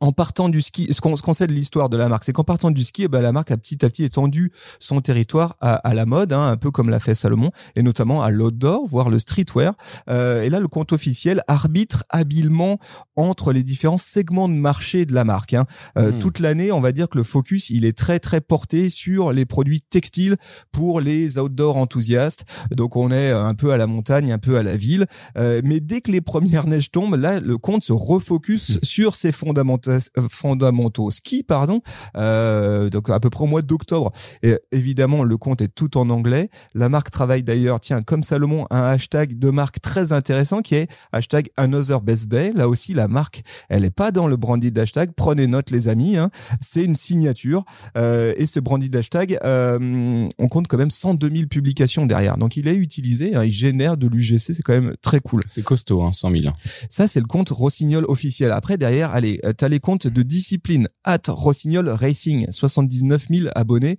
en 0.00 0.12
partant 0.12 0.48
du 0.48 0.62
ski, 0.62 0.88
ce 0.92 1.00
qu'on 1.00 1.32
sait 1.32 1.46
de 1.46 1.52
l'histoire 1.52 1.88
de 1.88 1.96
la 1.96 2.08
marque, 2.08 2.24
c'est 2.24 2.32
qu'en 2.32 2.44
partant 2.44 2.70
du 2.70 2.84
ski, 2.84 3.04
eh 3.04 3.08
ben, 3.08 3.20
la 3.20 3.32
marque 3.32 3.50
a 3.50 3.56
petit 3.56 3.84
à 3.84 3.88
petit 3.88 4.04
étendu 4.04 4.52
son 4.78 5.00
territoire 5.00 5.56
à, 5.60 5.74
à 5.74 5.94
la 5.94 6.06
mode, 6.06 6.32
hein, 6.32 6.46
un 6.46 6.56
peu 6.56 6.70
comme 6.70 6.88
l'a 6.88 7.00
fait 7.00 7.14
Salomon, 7.14 7.50
et 7.74 7.82
notamment 7.82 8.22
à 8.22 8.30
l'outdoor, 8.30 8.86
voire 8.86 9.08
le 9.10 9.18
streetwear. 9.18 9.74
Euh, 10.08 10.42
et 10.42 10.50
là, 10.50 10.60
le 10.60 10.68
compte 10.68 10.92
officiel 10.92 11.42
arbitre 11.48 12.04
habilement 12.10 12.78
entre 13.16 13.52
les 13.52 13.62
différents 13.62 13.98
segments 13.98 14.48
de 14.48 14.54
marché 14.54 15.04
de 15.04 15.14
la 15.14 15.24
marque. 15.24 15.54
hein. 15.54 15.66
Euh, 15.96 16.12
Hmm. 16.12 16.18
Toute 16.20 16.38
l'année, 16.38 16.72
on 16.72 16.80
va 16.80 16.92
dire 16.92 17.08
que 17.08 17.18
le 17.18 17.24
focus, 17.24 17.68
il 17.70 17.84
est 17.84 17.96
très 17.96 18.18
très 18.18 18.40
porté 18.40 18.88
sur 18.90 19.32
les 19.32 19.44
produits 19.44 19.82
textiles 19.82 20.36
pour 20.72 21.00
les 21.00 21.38
outdoor 21.38 21.76
enthousiastes. 21.76 22.44
Donc, 22.70 22.96
on 22.96 23.10
est 23.10 23.30
un 23.30 23.54
peu 23.54 23.72
à 23.72 23.76
la 23.76 23.86
montagne, 23.86 24.32
un 24.32 24.38
peu 24.38 24.56
à 24.56 24.62
la 24.62 24.76
ville. 24.76 25.06
Euh, 25.36 25.60
mais 25.64 25.80
dès 25.80 26.00
que 26.00 26.10
les 26.10 26.20
premières 26.20 26.66
neiges 26.66 26.90
tombent, 26.90 27.16
là, 27.16 27.40
le 27.40 27.58
compte 27.58 27.82
se 27.82 27.92
refocus 27.92 28.78
sur 28.82 29.14
ses 29.14 29.32
fondamentaux, 29.32 29.87
fondamentaux 30.30 31.10
ski, 31.10 31.42
pardon. 31.42 31.82
Euh, 32.16 32.90
donc 32.90 33.10
à 33.10 33.20
peu 33.20 33.30
près 33.30 33.44
au 33.44 33.46
mois 33.46 33.62
d'octobre. 33.62 34.12
Et 34.42 34.56
évidemment, 34.72 35.24
le 35.24 35.36
compte 35.36 35.60
est 35.60 35.68
tout 35.68 35.96
en 35.96 36.10
anglais. 36.10 36.50
La 36.74 36.88
marque 36.88 37.10
travaille 37.10 37.42
d'ailleurs, 37.42 37.80
tiens, 37.80 38.02
comme 38.02 38.22
Salomon, 38.22 38.66
un 38.70 38.82
hashtag 38.82 39.38
de 39.38 39.50
marque 39.50 39.80
très 39.80 40.12
intéressant 40.12 40.62
qui 40.62 40.74
est 40.74 40.88
hashtag 41.12 41.50
Another 41.56 42.00
Best 42.00 42.28
Day. 42.28 42.52
Là 42.54 42.68
aussi, 42.68 42.94
la 42.94 43.08
marque, 43.08 43.42
elle 43.68 43.84
est 43.84 43.90
pas 43.90 44.10
dans 44.10 44.26
le 44.26 44.36
branded 44.36 44.76
hashtag. 44.78 45.10
Prenez 45.16 45.46
note, 45.46 45.70
les 45.70 45.88
amis. 45.88 46.16
Hein. 46.16 46.30
C'est 46.60 46.84
une 46.84 46.96
signature. 46.96 47.64
Euh, 47.96 48.34
et 48.36 48.46
ce 48.46 48.60
branded 48.60 48.94
hashtag, 48.94 49.38
euh, 49.44 50.28
on 50.38 50.48
compte 50.48 50.68
quand 50.68 50.78
même 50.78 50.90
102 50.90 51.30
000 51.30 51.46
publications 51.46 52.06
derrière. 52.06 52.36
Donc 52.36 52.56
il 52.56 52.68
est 52.68 52.74
utilisé, 52.74 53.34
hein, 53.34 53.44
il 53.44 53.52
génère 53.52 53.96
de 53.96 54.06
l'UGC, 54.06 54.54
c'est 54.54 54.62
quand 54.62 54.74
même 54.74 54.94
très 55.02 55.20
cool. 55.20 55.42
C'est 55.46 55.62
costaud, 55.62 56.02
hein, 56.02 56.12
100 56.12 56.30
000. 56.30 56.42
Ça, 56.90 57.06
c'est 57.06 57.20
le 57.20 57.26
compte 57.26 57.50
Rossignol 57.50 58.04
officiel. 58.08 58.52
Après, 58.52 58.76
derrière, 58.76 59.10
allez, 59.10 59.40
euh, 59.44 59.52
t'as 59.52 59.68
les 59.68 59.77
comptes 59.80 60.06
de 60.06 60.22
discipline. 60.22 60.88
At 61.04 61.22
Rossignol 61.28 61.88
Racing, 61.88 62.46
79 62.50 63.26
000 63.30 63.48
abonnés. 63.54 63.98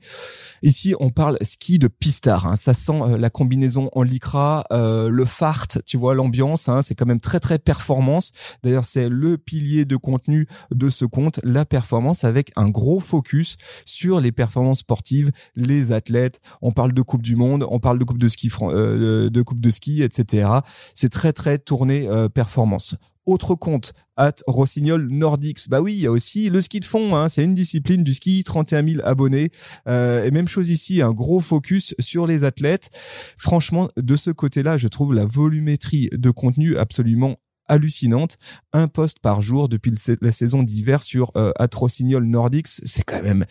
Ici, 0.62 0.94
on 1.00 1.10
parle 1.10 1.38
ski 1.42 1.80
de 1.80 1.88
pistard. 1.88 2.48
hein. 2.48 2.56
Ça 2.56 2.74
sent 2.74 3.02
euh, 3.02 3.18
la 3.18 3.30
combinaison 3.30 3.90
en 3.94 4.04
lycra, 4.04 4.66
euh, 4.72 5.10
le 5.10 5.26
fart, 5.26 5.68
tu 5.86 5.98
vois 5.98 6.14
l'ambiance. 6.16 6.70
Hein, 6.70 6.82
c'est 6.82 6.96
quand 6.96 7.06
même 7.06 7.20
très 7.20 7.40
très 7.40 7.60
performance. 7.60 8.32
D'ailleurs, 8.64 8.86
c'est 8.86 9.10
le 9.10 9.38
pilier 9.38 9.86
de 9.86 9.96
contenu 9.96 10.48
de 10.72 10.90
ce 10.90 11.06
compte, 11.06 11.40
la 11.44 11.66
performance, 11.66 12.24
avec 12.24 12.52
un 12.56 12.70
gros 12.70 13.00
focus 13.00 13.58
sur 13.86 14.20
les 14.20 14.32
performances 14.32 14.80
sportives, 14.80 15.32
les 15.56 15.92
athlètes. 15.92 16.40
On 16.62 16.72
parle 16.72 16.94
de 16.94 17.02
Coupe 17.02 17.24
du 17.24 17.36
Monde, 17.36 17.66
on 17.70 17.80
parle 17.80 18.00
de 18.00 18.04
Coupe 18.04 18.20
de 18.20 18.28
ski, 18.28 18.52
euh, 18.62 19.30
de 19.30 19.42
Coupe 19.42 19.62
de 19.62 19.70
ski, 19.70 20.04
etc. 20.04 20.50
C'est 20.94 21.10
très 21.10 21.34
très 21.34 21.58
tourné 21.58 22.08
performance. 22.34 22.96
Autre 23.30 23.54
compte, 23.54 23.94
at 24.18 24.38
Rossignol 24.48 25.08
Nordics. 25.08 25.70
Bah 25.70 25.82
oui, 25.82 25.94
il 25.94 26.00
y 26.00 26.08
a 26.08 26.12
aussi 26.12 26.50
le 26.50 26.62
ski 26.62 26.80
de 26.80 26.86
fond, 26.86 27.16
hein, 27.16 27.30
c'est 27.30 27.44
une 27.44 27.54
discipline 27.54 28.04
du 28.04 28.16
ski, 28.16 28.44
31 28.44 28.84
000 28.84 29.02
abonnés. 29.04 29.52
Euh, 29.88 30.26
et 30.26 30.32
même 30.32 30.48
chose 30.48 30.72
ici, 30.72 31.04
un 31.04 31.12
gros 31.12 31.40
focus 31.40 31.94
sur 32.00 32.26
les 32.26 32.44
athlètes. 32.44 32.90
Franchement, 33.38 33.92
de 33.98 34.16
ce 34.16 34.32
côté-là, 34.32 34.80
je 34.80 34.88
trouve 34.88 35.14
la 35.14 35.26
volumétrie 35.26 36.10
de 36.12 36.32
contenu 36.32 36.76
absolument 36.76 37.36
hallucinante. 37.68 38.38
Un 38.74 38.88
post 38.88 39.20
par 39.20 39.44
jour 39.44 39.70
depuis 39.70 39.94
la 40.22 40.32
saison 40.32 40.64
d'hiver 40.64 41.04
sur 41.04 41.32
euh, 41.38 41.52
at 41.60 41.70
Rossignol 41.76 42.26
Nordics, 42.26 42.68
c'est 42.68 43.04
quand 43.04 43.22
même 43.22 43.46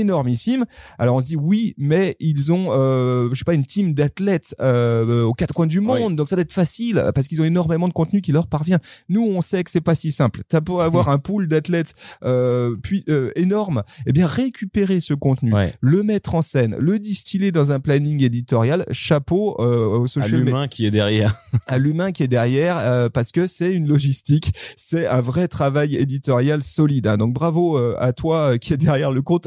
énormissime. 0.00 0.64
Alors 0.98 1.16
on 1.16 1.20
se 1.20 1.24
dit 1.26 1.36
oui, 1.36 1.74
mais 1.78 2.16
ils 2.20 2.52
ont, 2.52 2.68
euh, 2.70 3.28
je 3.32 3.38
sais 3.38 3.44
pas, 3.44 3.54
une 3.54 3.66
team 3.66 3.94
d'athlètes 3.94 4.54
euh, 4.60 5.22
aux 5.24 5.32
quatre 5.34 5.54
coins 5.54 5.66
du 5.66 5.80
monde, 5.80 6.16
donc 6.16 6.28
ça 6.28 6.36
doit 6.36 6.42
être 6.42 6.52
facile 6.52 7.02
parce 7.14 7.28
qu'ils 7.28 7.40
ont 7.40 7.44
énormément 7.44 7.88
de 7.88 7.92
contenu 7.92 8.20
qui 8.20 8.32
leur 8.32 8.46
parvient. 8.46 8.78
Nous, 9.08 9.22
on 9.22 9.40
sait 9.42 9.62
que 9.64 9.70
c'est 9.70 9.80
pas 9.80 9.94
si 9.94 10.12
simple. 10.12 10.42
T'as 10.48 10.60
beau 10.60 10.80
avoir 10.80 11.08
un 11.08 11.18
pool 11.18 11.48
d'athlètes 11.48 11.94
euh, 12.24 12.76
puis 12.82 13.04
euh, 13.08 13.30
énorme, 13.36 13.82
eh 14.06 14.12
bien 14.12 14.26
récupérer 14.26 15.00
ce 15.00 15.14
contenu, 15.14 15.52
Ouais. 15.54 15.74
le 15.80 16.02
mettre 16.02 16.34
en 16.34 16.42
scène, 16.42 16.76
le 16.78 16.98
distiller 16.98 17.52
dans 17.52 17.70
un 17.72 17.80
planning 17.80 18.22
éditorial, 18.22 18.84
chapeau 18.90 19.54
au 19.58 20.04
À 20.04 20.08
social 20.08 20.30
media 20.38 20.44
l'humain 20.44 20.68
qui 20.68 20.86
est 20.86 20.90
derrière. 20.90 21.36
à 21.66 21.78
l'humain 21.78 22.12
qui 22.12 22.22
est 22.22 22.28
derrière 22.28 23.10
parce 23.12 23.30
que 23.32 23.46
c'est 23.46 23.72
une 23.72 23.86
logistique, 23.88 24.52
c'est 24.76 25.06
un 25.06 25.20
vrai 25.20 25.48
travail 25.48 25.96
éditorial 25.96 26.62
solide. 26.62 27.06
hein. 27.06 27.16
Donc 27.16 27.32
bravo 27.34 27.76
à 27.98 28.12
toi 28.12 28.58
qui 28.58 28.72
est 28.72 28.76
derrière 28.76 29.10
le 29.12 29.22
compte 29.22 29.46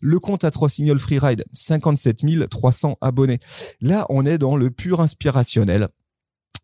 Le 0.00 0.18
compte 0.18 0.44
Atrocignol 0.44 0.98
Freeride, 0.98 1.44
57 1.54 2.48
300 2.48 2.98
abonnés. 3.00 3.38
Là, 3.80 4.06
on 4.08 4.26
est 4.26 4.38
dans 4.38 4.56
le 4.56 4.70
pur 4.70 5.00
inspirationnel. 5.00 5.88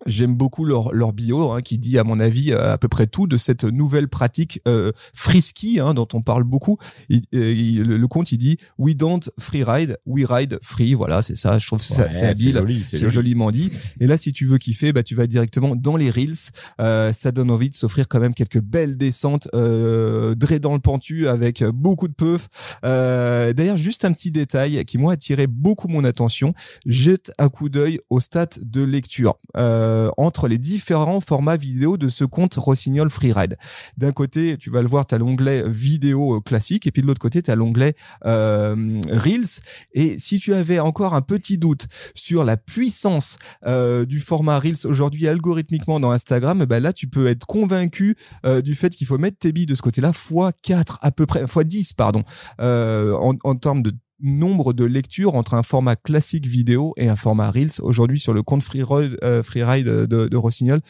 J'aime 0.06 0.34
beaucoup 0.34 0.64
leur, 0.64 0.92
leur 0.92 1.12
bio 1.12 1.52
hein, 1.52 1.62
qui 1.62 1.78
dit 1.78 1.98
à 1.98 2.04
mon 2.04 2.18
avis 2.20 2.52
euh, 2.52 2.72
à 2.72 2.78
peu 2.78 2.88
près 2.88 3.06
tout 3.06 3.26
de 3.26 3.36
cette 3.36 3.64
nouvelle 3.64 4.08
pratique 4.08 4.60
euh, 4.66 4.92
frisky 5.14 5.80
hein, 5.80 5.94
dont 5.94 6.08
on 6.12 6.22
parle 6.22 6.44
beaucoup. 6.44 6.78
Il- 7.08 7.22
euh, 7.34 7.52
il- 7.52 7.82
le, 7.82 8.08
compte 8.08 8.32
il 8.32 8.38
dit 8.38 8.56
we 8.78 8.96
don't 8.96 9.20
free 9.38 9.64
ride, 9.64 9.98
we 10.06 10.24
ride 10.28 10.58
free. 10.62 10.94
Voilà, 10.94 11.22
c'est 11.22 11.36
ça. 11.36 11.58
Je 11.58 11.66
trouve 11.66 11.78
que 11.80 11.84
ça- 11.84 12.02
Ouais, 12.04 12.08
c'est 12.12 12.26
habile. 12.26 12.52
joli, 12.56 12.82
C'est 12.82 12.98
joli. 12.98 13.12
joliment 13.12 13.50
dit. 13.50 13.70
Et 14.00 14.06
là, 14.06 14.16
si 14.18 14.32
tu 14.32 14.46
veux 14.46 14.58
kiffer, 14.58 14.92
bah, 14.92 15.02
tu 15.02 15.14
vas 15.14 15.26
directement 15.26 15.76
dans 15.76 15.96
les 15.96 16.10
Reels. 16.10 16.50
Euh, 16.80 17.12
ça 17.12 17.32
donne 17.32 17.50
envie 17.50 17.70
de 17.70 17.74
s'offrir 17.74 18.08
quand 18.08 18.20
même 18.20 18.34
quelques 18.34 18.60
belles 18.60 18.96
descentes, 18.96 19.48
euh, 19.54 20.34
dré 20.34 20.58
dans 20.58 20.74
le 20.74 20.80
pentu 20.80 21.28
avec 21.28 21.62
beaucoup 21.64 22.08
de 22.08 22.14
peuf. 22.14 22.48
Euh, 22.84 23.52
D'ailleurs, 23.52 23.76
juste 23.76 24.04
un 24.04 24.12
petit 24.12 24.30
détail 24.30 24.84
qui 24.84 24.98
moi 24.98 25.12
a 25.12 25.14
attiré 25.14 25.46
beaucoup 25.46 25.88
mon 25.88 26.04
attention. 26.04 26.54
Jette 26.86 27.32
un 27.38 27.48
coup 27.48 27.68
d'œil 27.68 28.00
au 28.10 28.20
stats 28.20 28.46
de 28.60 28.82
lecture 28.82 29.34
euh, 29.56 29.91
entre 30.16 30.48
les 30.48 30.58
différents 30.58 31.20
formats 31.20 31.56
vidéo 31.56 31.96
de 31.96 32.08
ce 32.08 32.24
compte 32.24 32.54
Rossignol 32.54 33.10
Freeride. 33.10 33.56
D'un 33.96 34.12
côté, 34.12 34.56
tu 34.56 34.70
vas 34.70 34.82
le 34.82 34.88
voir, 34.88 35.06
tu 35.06 35.14
as 35.14 35.18
l'onglet 35.18 35.64
vidéo 35.68 36.36
euh, 36.36 36.40
classique, 36.40 36.86
et 36.86 36.90
puis 36.90 37.02
de 37.02 37.06
l'autre 37.06 37.20
côté, 37.20 37.42
tu 37.42 37.50
as 37.50 37.56
l'onglet 37.56 37.94
euh, 38.24 39.00
Reels. 39.10 39.60
Et 39.92 40.18
si 40.18 40.38
tu 40.38 40.54
avais 40.54 40.78
encore 40.78 41.14
un 41.14 41.22
petit 41.22 41.58
doute 41.58 41.86
sur 42.14 42.44
la 42.44 42.56
puissance 42.56 43.38
euh, 43.66 44.04
du 44.04 44.20
format 44.20 44.58
Reels 44.58 44.84
aujourd'hui 44.86 45.28
algorithmiquement 45.28 46.00
dans 46.00 46.10
Instagram, 46.10 46.60
eh 46.62 46.66
ben 46.66 46.82
là 46.82 46.92
tu 46.92 47.08
peux 47.08 47.26
être 47.26 47.46
convaincu 47.46 48.16
euh, 48.46 48.60
du 48.60 48.74
fait 48.74 48.90
qu'il 48.90 49.06
faut 49.06 49.18
mettre 49.18 49.38
tes 49.38 49.52
billes 49.52 49.66
de 49.66 49.74
ce 49.74 49.82
côté-là 49.82 50.12
fois 50.12 50.52
4 50.62 50.98
à 51.02 51.10
peu 51.10 51.26
près, 51.26 51.46
fois 51.46 51.64
10 51.64 51.92
pardon, 51.94 52.24
euh, 52.60 53.14
en, 53.14 53.34
en 53.44 53.54
termes 53.54 53.82
de 53.82 53.92
nombre 54.22 54.72
de 54.72 54.84
lectures 54.84 55.34
entre 55.34 55.54
un 55.54 55.62
format 55.62 55.96
classique 55.96 56.46
vidéo 56.46 56.94
et 56.96 57.08
un 57.08 57.16
format 57.16 57.50
Reels 57.50 57.80
aujourd'hui 57.80 58.20
sur 58.20 58.32
le 58.32 58.42
compte 58.42 58.62
Freeride, 58.62 59.18
euh, 59.22 59.42
Freeride 59.42 59.86
de, 59.86 60.28
de 60.28 60.36
Rossignol. 60.36 60.80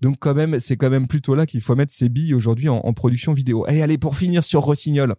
Donc 0.00 0.16
quand 0.20 0.34
même, 0.34 0.60
c'est 0.60 0.76
quand 0.76 0.90
même 0.90 1.06
plutôt 1.06 1.34
là 1.34 1.46
qu'il 1.46 1.60
faut 1.60 1.74
mettre 1.74 1.92
ses 1.92 2.08
billes 2.08 2.34
aujourd'hui 2.34 2.68
en, 2.68 2.76
en 2.76 2.92
production 2.92 3.32
vidéo. 3.32 3.66
Et 3.68 3.82
allez, 3.82 3.98
pour 3.98 4.16
finir 4.16 4.44
sur 4.44 4.60
Rossignol. 4.62 5.14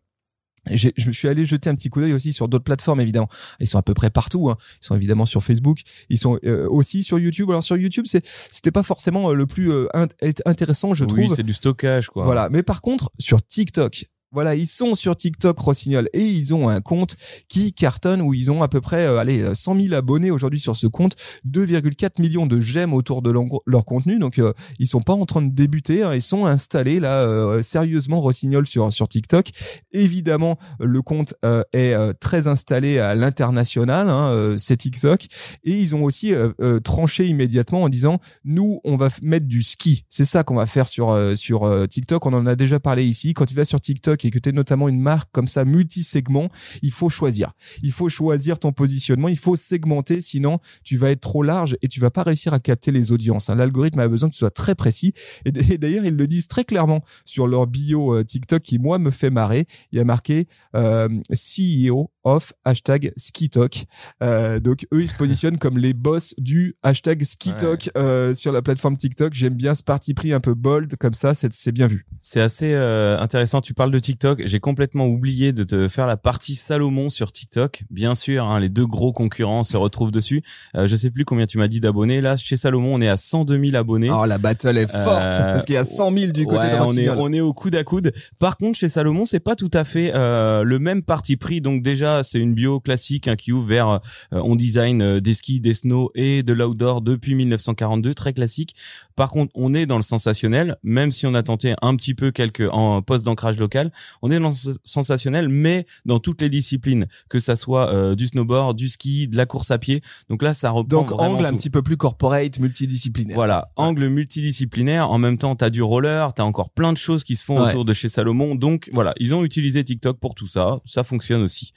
Je 0.71 1.07
me 1.07 1.11
suis 1.11 1.27
allé 1.27 1.43
jeter 1.43 1.69
un 1.69 1.75
petit 1.75 1.89
coup 1.89 1.99
d'œil 1.99 2.13
aussi 2.13 2.31
sur 2.31 2.47
d'autres 2.47 2.63
plateformes 2.63 3.01
évidemment. 3.01 3.27
Ils 3.59 3.67
sont 3.67 3.77
à 3.77 3.81
peu 3.81 3.93
près 3.93 4.09
partout. 4.09 4.49
Hein. 4.49 4.55
Ils 4.81 4.85
sont 4.85 4.95
évidemment 4.95 5.25
sur 5.25 5.43
Facebook. 5.43 5.79
Ils 6.07 6.17
sont 6.17 6.39
euh, 6.45 6.69
aussi 6.69 7.03
sur 7.03 7.19
YouTube. 7.19 7.49
Alors 7.49 7.63
sur 7.63 7.75
YouTube, 7.75 8.05
c'est 8.07 8.25
c'était 8.49 8.71
pas 8.71 8.81
forcément 8.83 9.33
le 9.33 9.45
plus 9.45 9.73
euh, 9.73 9.87
int- 9.93 10.41
intéressant, 10.45 10.93
je 10.93 11.03
oui, 11.03 11.25
trouve. 11.25 11.35
c'est 11.35 11.43
du 11.43 11.51
stockage, 11.51 12.07
quoi. 12.07 12.23
Voilà. 12.23 12.47
Mais 12.49 12.63
par 12.63 12.81
contre, 12.81 13.11
sur 13.19 13.45
TikTok, 13.45 14.05
voilà, 14.33 14.55
ils 14.55 14.67
sont 14.67 14.95
sur 14.95 15.15
TikTok 15.15 15.57
Rossignol 15.59 16.09
et 16.13 16.25
ils 16.25 16.53
ont 16.53 16.67
un 16.67 16.81
compte 16.81 17.15
qui 17.47 17.73
cartonne 17.73 18.21
où 18.21 18.33
ils 18.33 18.51
ont 18.51 18.63
à 18.63 18.67
peu 18.67 18.81
près 18.81 19.05
euh, 19.05 19.19
allez, 19.19 19.41
euh, 19.41 19.53
100 19.53 19.79
000 19.81 19.93
abonnés 19.93 20.31
aujourd'hui 20.31 20.59
sur 20.59 20.75
ce 20.75 20.87
compte, 20.87 21.15
2,4 21.47 22.21
millions 22.21 22.45
de 22.45 22.59
j'aime 22.59 22.93
autour 22.93 23.21
de 23.21 23.31
leur, 23.31 23.85
contenu. 23.85 24.19
Donc 24.19 24.39
euh, 24.39 24.53
ils 24.79 24.87
sont 24.87 25.01
pas 25.01 25.13
en 25.13 25.25
train 25.25 25.41
de 25.41 25.53
débuter, 25.53 26.03
hein, 26.03 26.15
ils 26.15 26.21
sont 26.21 26.45
installés 26.45 26.99
là 26.99 27.21
euh, 27.21 27.61
sérieusement 27.61 28.19
Rossignol 28.21 28.65
sur 28.67 29.07
TikTok. 29.07 29.51
Évidemment, 29.91 30.57
le 30.79 31.01
compte 31.01 31.35
euh, 31.45 31.63
est 31.73 31.93
euh, 31.93 32.13
très 32.19 32.47
installé 32.47 32.99
à 32.99 33.15
l'international, 33.15 34.09
hein, 34.09 34.27
euh, 34.27 34.57
c'est 34.57 34.77
TikTok 34.77 35.27
et 35.63 35.71
ils 35.71 35.95
ont 35.95 36.03
aussi 36.03 36.33
euh, 36.33 36.51
euh, 36.61 36.79
tranché 36.79 37.27
immédiatement 37.27 37.83
en 37.83 37.89
disant 37.89 38.19
nous 38.43 38.79
on 38.83 38.97
va 38.97 39.09
mettre 39.21 39.47
du 39.47 39.63
ski. 39.63 40.05
C'est 40.09 40.25
ça 40.25 40.43
qu'on 40.43 40.55
va 40.55 40.65
faire 40.65 40.87
sur 40.87 41.11
euh, 41.11 41.35
sur 41.35 41.63
euh, 41.63 41.85
TikTok. 41.87 42.25
On 42.25 42.33
en 42.33 42.45
a 42.45 42.55
déjà 42.55 42.79
parlé 42.79 43.05
ici. 43.05 43.33
Quand 43.33 43.45
tu 43.45 43.55
vas 43.55 43.65
sur 43.65 43.81
TikTok 43.81 44.22
TikTok 44.23 44.25
et 44.25 44.31
que 44.31 44.39
tu 44.39 44.49
es 44.49 44.51
notamment 44.51 44.89
une 44.89 44.99
marque 44.99 45.29
comme 45.31 45.47
ça 45.47 45.65
multi-segment, 45.65 46.49
il 46.81 46.91
faut 46.91 47.09
choisir. 47.09 47.51
Il 47.81 47.91
faut 47.91 48.09
choisir 48.09 48.59
ton 48.59 48.71
positionnement, 48.71 49.27
il 49.27 49.37
faut 49.37 49.55
segmenter, 49.55 50.21
sinon 50.21 50.59
tu 50.83 50.97
vas 50.97 51.11
être 51.11 51.21
trop 51.21 51.43
large 51.43 51.77
et 51.81 51.87
tu 51.87 51.99
vas 51.99 52.11
pas 52.11 52.23
réussir 52.23 52.53
à 52.53 52.59
capter 52.59 52.91
les 52.91 53.11
audiences. 53.11 53.49
Hein. 53.49 53.55
L'algorithme 53.55 53.99
a 53.99 54.07
besoin 54.07 54.29
que 54.29 54.33
tu 54.33 54.39
sois 54.39 54.51
très 54.51 54.75
précis. 54.75 55.13
Et, 55.45 55.51
d'ailleurs, 55.77 56.05
ils 56.05 56.15
le 56.15 56.27
disent 56.27 56.47
très 56.47 56.63
clairement 56.63 57.03
sur 57.25 57.47
leur 57.47 57.67
bio 57.67 58.15
euh, 58.15 58.23
TikTok 58.23 58.61
qui, 58.61 58.79
moi, 58.79 58.99
me 58.99 59.11
fait 59.11 59.29
marrer. 59.29 59.65
Il 59.91 59.97
y 59.97 60.01
a 60.01 60.05
marqué 60.05 60.47
euh, 60.75 61.09
CEO 61.31 62.11
of 62.23 62.53
hashtag 62.65 63.11
SkiTalk. 63.17 63.85
Euh, 64.21 64.59
donc, 64.59 64.85
eux, 64.93 65.01
ils 65.01 65.09
se 65.09 65.15
positionnent 65.15 65.57
comme 65.57 65.77
les 65.77 65.93
boss 65.93 66.33
du 66.37 66.75
hashtag 66.83 67.23
SkiTalk 67.23 67.91
euh, 67.97 68.33
sur 68.33 68.51
la 68.51 68.61
plateforme 68.61 68.97
TikTok. 68.97 69.33
J'aime 69.33 69.55
bien 69.55 69.75
ce 69.75 69.83
parti 69.83 70.13
pris 70.13 70.33
un 70.33 70.39
peu 70.39 70.53
bold, 70.53 70.95
comme 70.97 71.13
ça, 71.13 71.33
c'est 71.35 71.71
bien 71.71 71.87
vu. 71.87 72.05
C'est 72.21 72.41
assez 72.41 72.73
euh, 72.73 73.19
intéressant. 73.19 73.61
Tu 73.61 73.73
parles 73.73 73.91
de 73.91 73.99
TikTok. 73.99 74.12
J'ai 74.45 74.59
complètement 74.59 75.05
oublié 75.07 75.53
de 75.53 75.63
te 75.63 75.87
faire 75.87 76.07
la 76.07 76.17
partie 76.17 76.55
Salomon 76.55 77.09
sur 77.09 77.31
TikTok. 77.31 77.83
Bien 77.89 78.15
sûr, 78.15 78.45
hein, 78.45 78.59
les 78.59 78.69
deux 78.69 78.85
gros 78.85 79.13
concurrents 79.13 79.63
se 79.63 79.77
retrouvent 79.77 80.11
dessus. 80.11 80.43
Euh, 80.75 80.87
je 80.87 80.95
sais 80.95 81.11
plus 81.11 81.25
combien 81.25 81.45
tu 81.45 81.57
m'as 81.57 81.67
dit 81.67 81.79
d'abonnés. 81.79 82.21
Là, 82.21 82.37
chez 82.37 82.57
Salomon, 82.57 82.95
on 82.95 83.01
est 83.01 83.09
à 83.09 83.17
102 83.17 83.65
000 83.65 83.75
abonnés. 83.75 84.09
Oh, 84.11 84.25
la 84.25 84.37
battle 84.37 84.77
est 84.77 84.87
forte 84.87 85.33
euh, 85.33 85.53
parce 85.53 85.65
qu'il 85.65 85.75
y 85.75 85.77
a 85.77 85.85
100 85.85 86.17
000 86.17 86.31
du 86.31 86.45
côté 86.45 86.59
ouais, 86.59 86.77
de 86.77 86.81
on 86.81 86.97
est, 86.97 87.09
on 87.09 87.33
est 87.33 87.41
au 87.41 87.53
coude 87.53 87.75
à 87.75 87.83
coude. 87.83 88.13
Par 88.39 88.57
contre, 88.57 88.77
chez 88.77 88.89
Salomon, 88.89 89.25
c'est 89.25 89.39
pas 89.39 89.55
tout 89.55 89.71
à 89.73 89.83
fait 89.83 90.11
euh, 90.13 90.63
le 90.63 90.79
même 90.79 91.03
parti 91.03 91.37
pris. 91.37 91.61
Donc 91.61 91.83
déjà, 91.83 92.23
c'est 92.23 92.39
une 92.39 92.53
bio 92.53 92.79
classique 92.79 93.27
hein, 93.27 93.35
qui 93.35 93.51
ouvre 93.51 93.67
vers 93.67 93.87
euh, 93.89 93.99
on 94.31 94.55
design 94.55 95.01
euh, 95.01 95.21
des 95.21 95.33
skis, 95.33 95.59
des 95.59 95.73
snow 95.73 96.11
et 96.15 96.43
de 96.43 96.53
l'outdoor 96.53 97.01
depuis 97.01 97.35
1942, 97.35 98.13
très 98.13 98.33
classique. 98.33 98.75
Par 99.15 99.31
contre, 99.31 99.51
on 99.55 99.73
est 99.73 99.85
dans 99.85 99.97
le 99.97 100.03
sensationnel, 100.03 100.77
même 100.83 101.11
si 101.11 101.25
on 101.25 101.33
a 101.33 101.43
tenté 101.43 101.75
un 101.81 101.95
petit 101.95 102.13
peu 102.13 102.31
quelques 102.31 102.67
en 102.71 103.01
poste 103.01 103.25
d'ancrage 103.25 103.59
local. 103.59 103.91
On 104.21 104.31
est 104.31 104.39
dans 104.39 104.49
le 104.49 104.75
sensationnel, 104.83 105.49
mais 105.49 105.85
dans 106.05 106.19
toutes 106.19 106.41
les 106.41 106.49
disciplines, 106.49 107.07
que 107.29 107.39
ça 107.39 107.55
soit 107.55 107.93
euh, 107.93 108.15
du 108.15 108.27
snowboard, 108.27 108.75
du 108.75 108.89
ski, 108.89 109.27
de 109.27 109.37
la 109.37 109.45
course 109.45 109.71
à 109.71 109.77
pied. 109.77 110.01
Donc 110.29 110.41
là, 110.41 110.53
ça 110.53 110.69
reprend 110.71 111.01
donc 111.01 111.11
angle 111.19 111.45
un 111.45 111.53
petit 111.53 111.69
peu 111.69 111.81
plus 111.81 111.97
corporate, 111.97 112.59
multidisciplinaire. 112.59 113.35
Voilà, 113.35 113.71
angle 113.75 114.07
multidisciplinaire. 114.07 115.11
En 115.11 115.17
même 115.17 115.37
temps, 115.37 115.55
t'as 115.55 115.69
du 115.69 115.81
roller, 115.81 116.33
t'as 116.33 116.43
encore 116.43 116.69
plein 116.69 116.93
de 116.93 116.97
choses 116.97 117.23
qui 117.23 117.35
se 117.35 117.45
font 117.45 117.59
autour 117.59 117.85
de 117.85 117.93
chez 117.93 118.09
Salomon. 118.09 118.55
Donc 118.55 118.89
voilà, 118.93 119.13
ils 119.19 119.33
ont 119.33 119.43
utilisé 119.43 119.83
TikTok 119.83 120.19
pour 120.19 120.35
tout 120.35 120.47
ça. 120.47 120.79
Ça 120.85 121.03
fonctionne 121.03 121.41
aussi. 121.41 121.73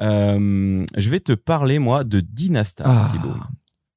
Euh, 0.00 0.84
je 0.96 1.10
vais 1.10 1.20
te 1.20 1.32
parler 1.32 1.78
moi 1.78 2.04
de 2.04 2.20
Dynastar, 2.20 2.86
ah, 2.88 3.08
Thibaut. 3.10 3.34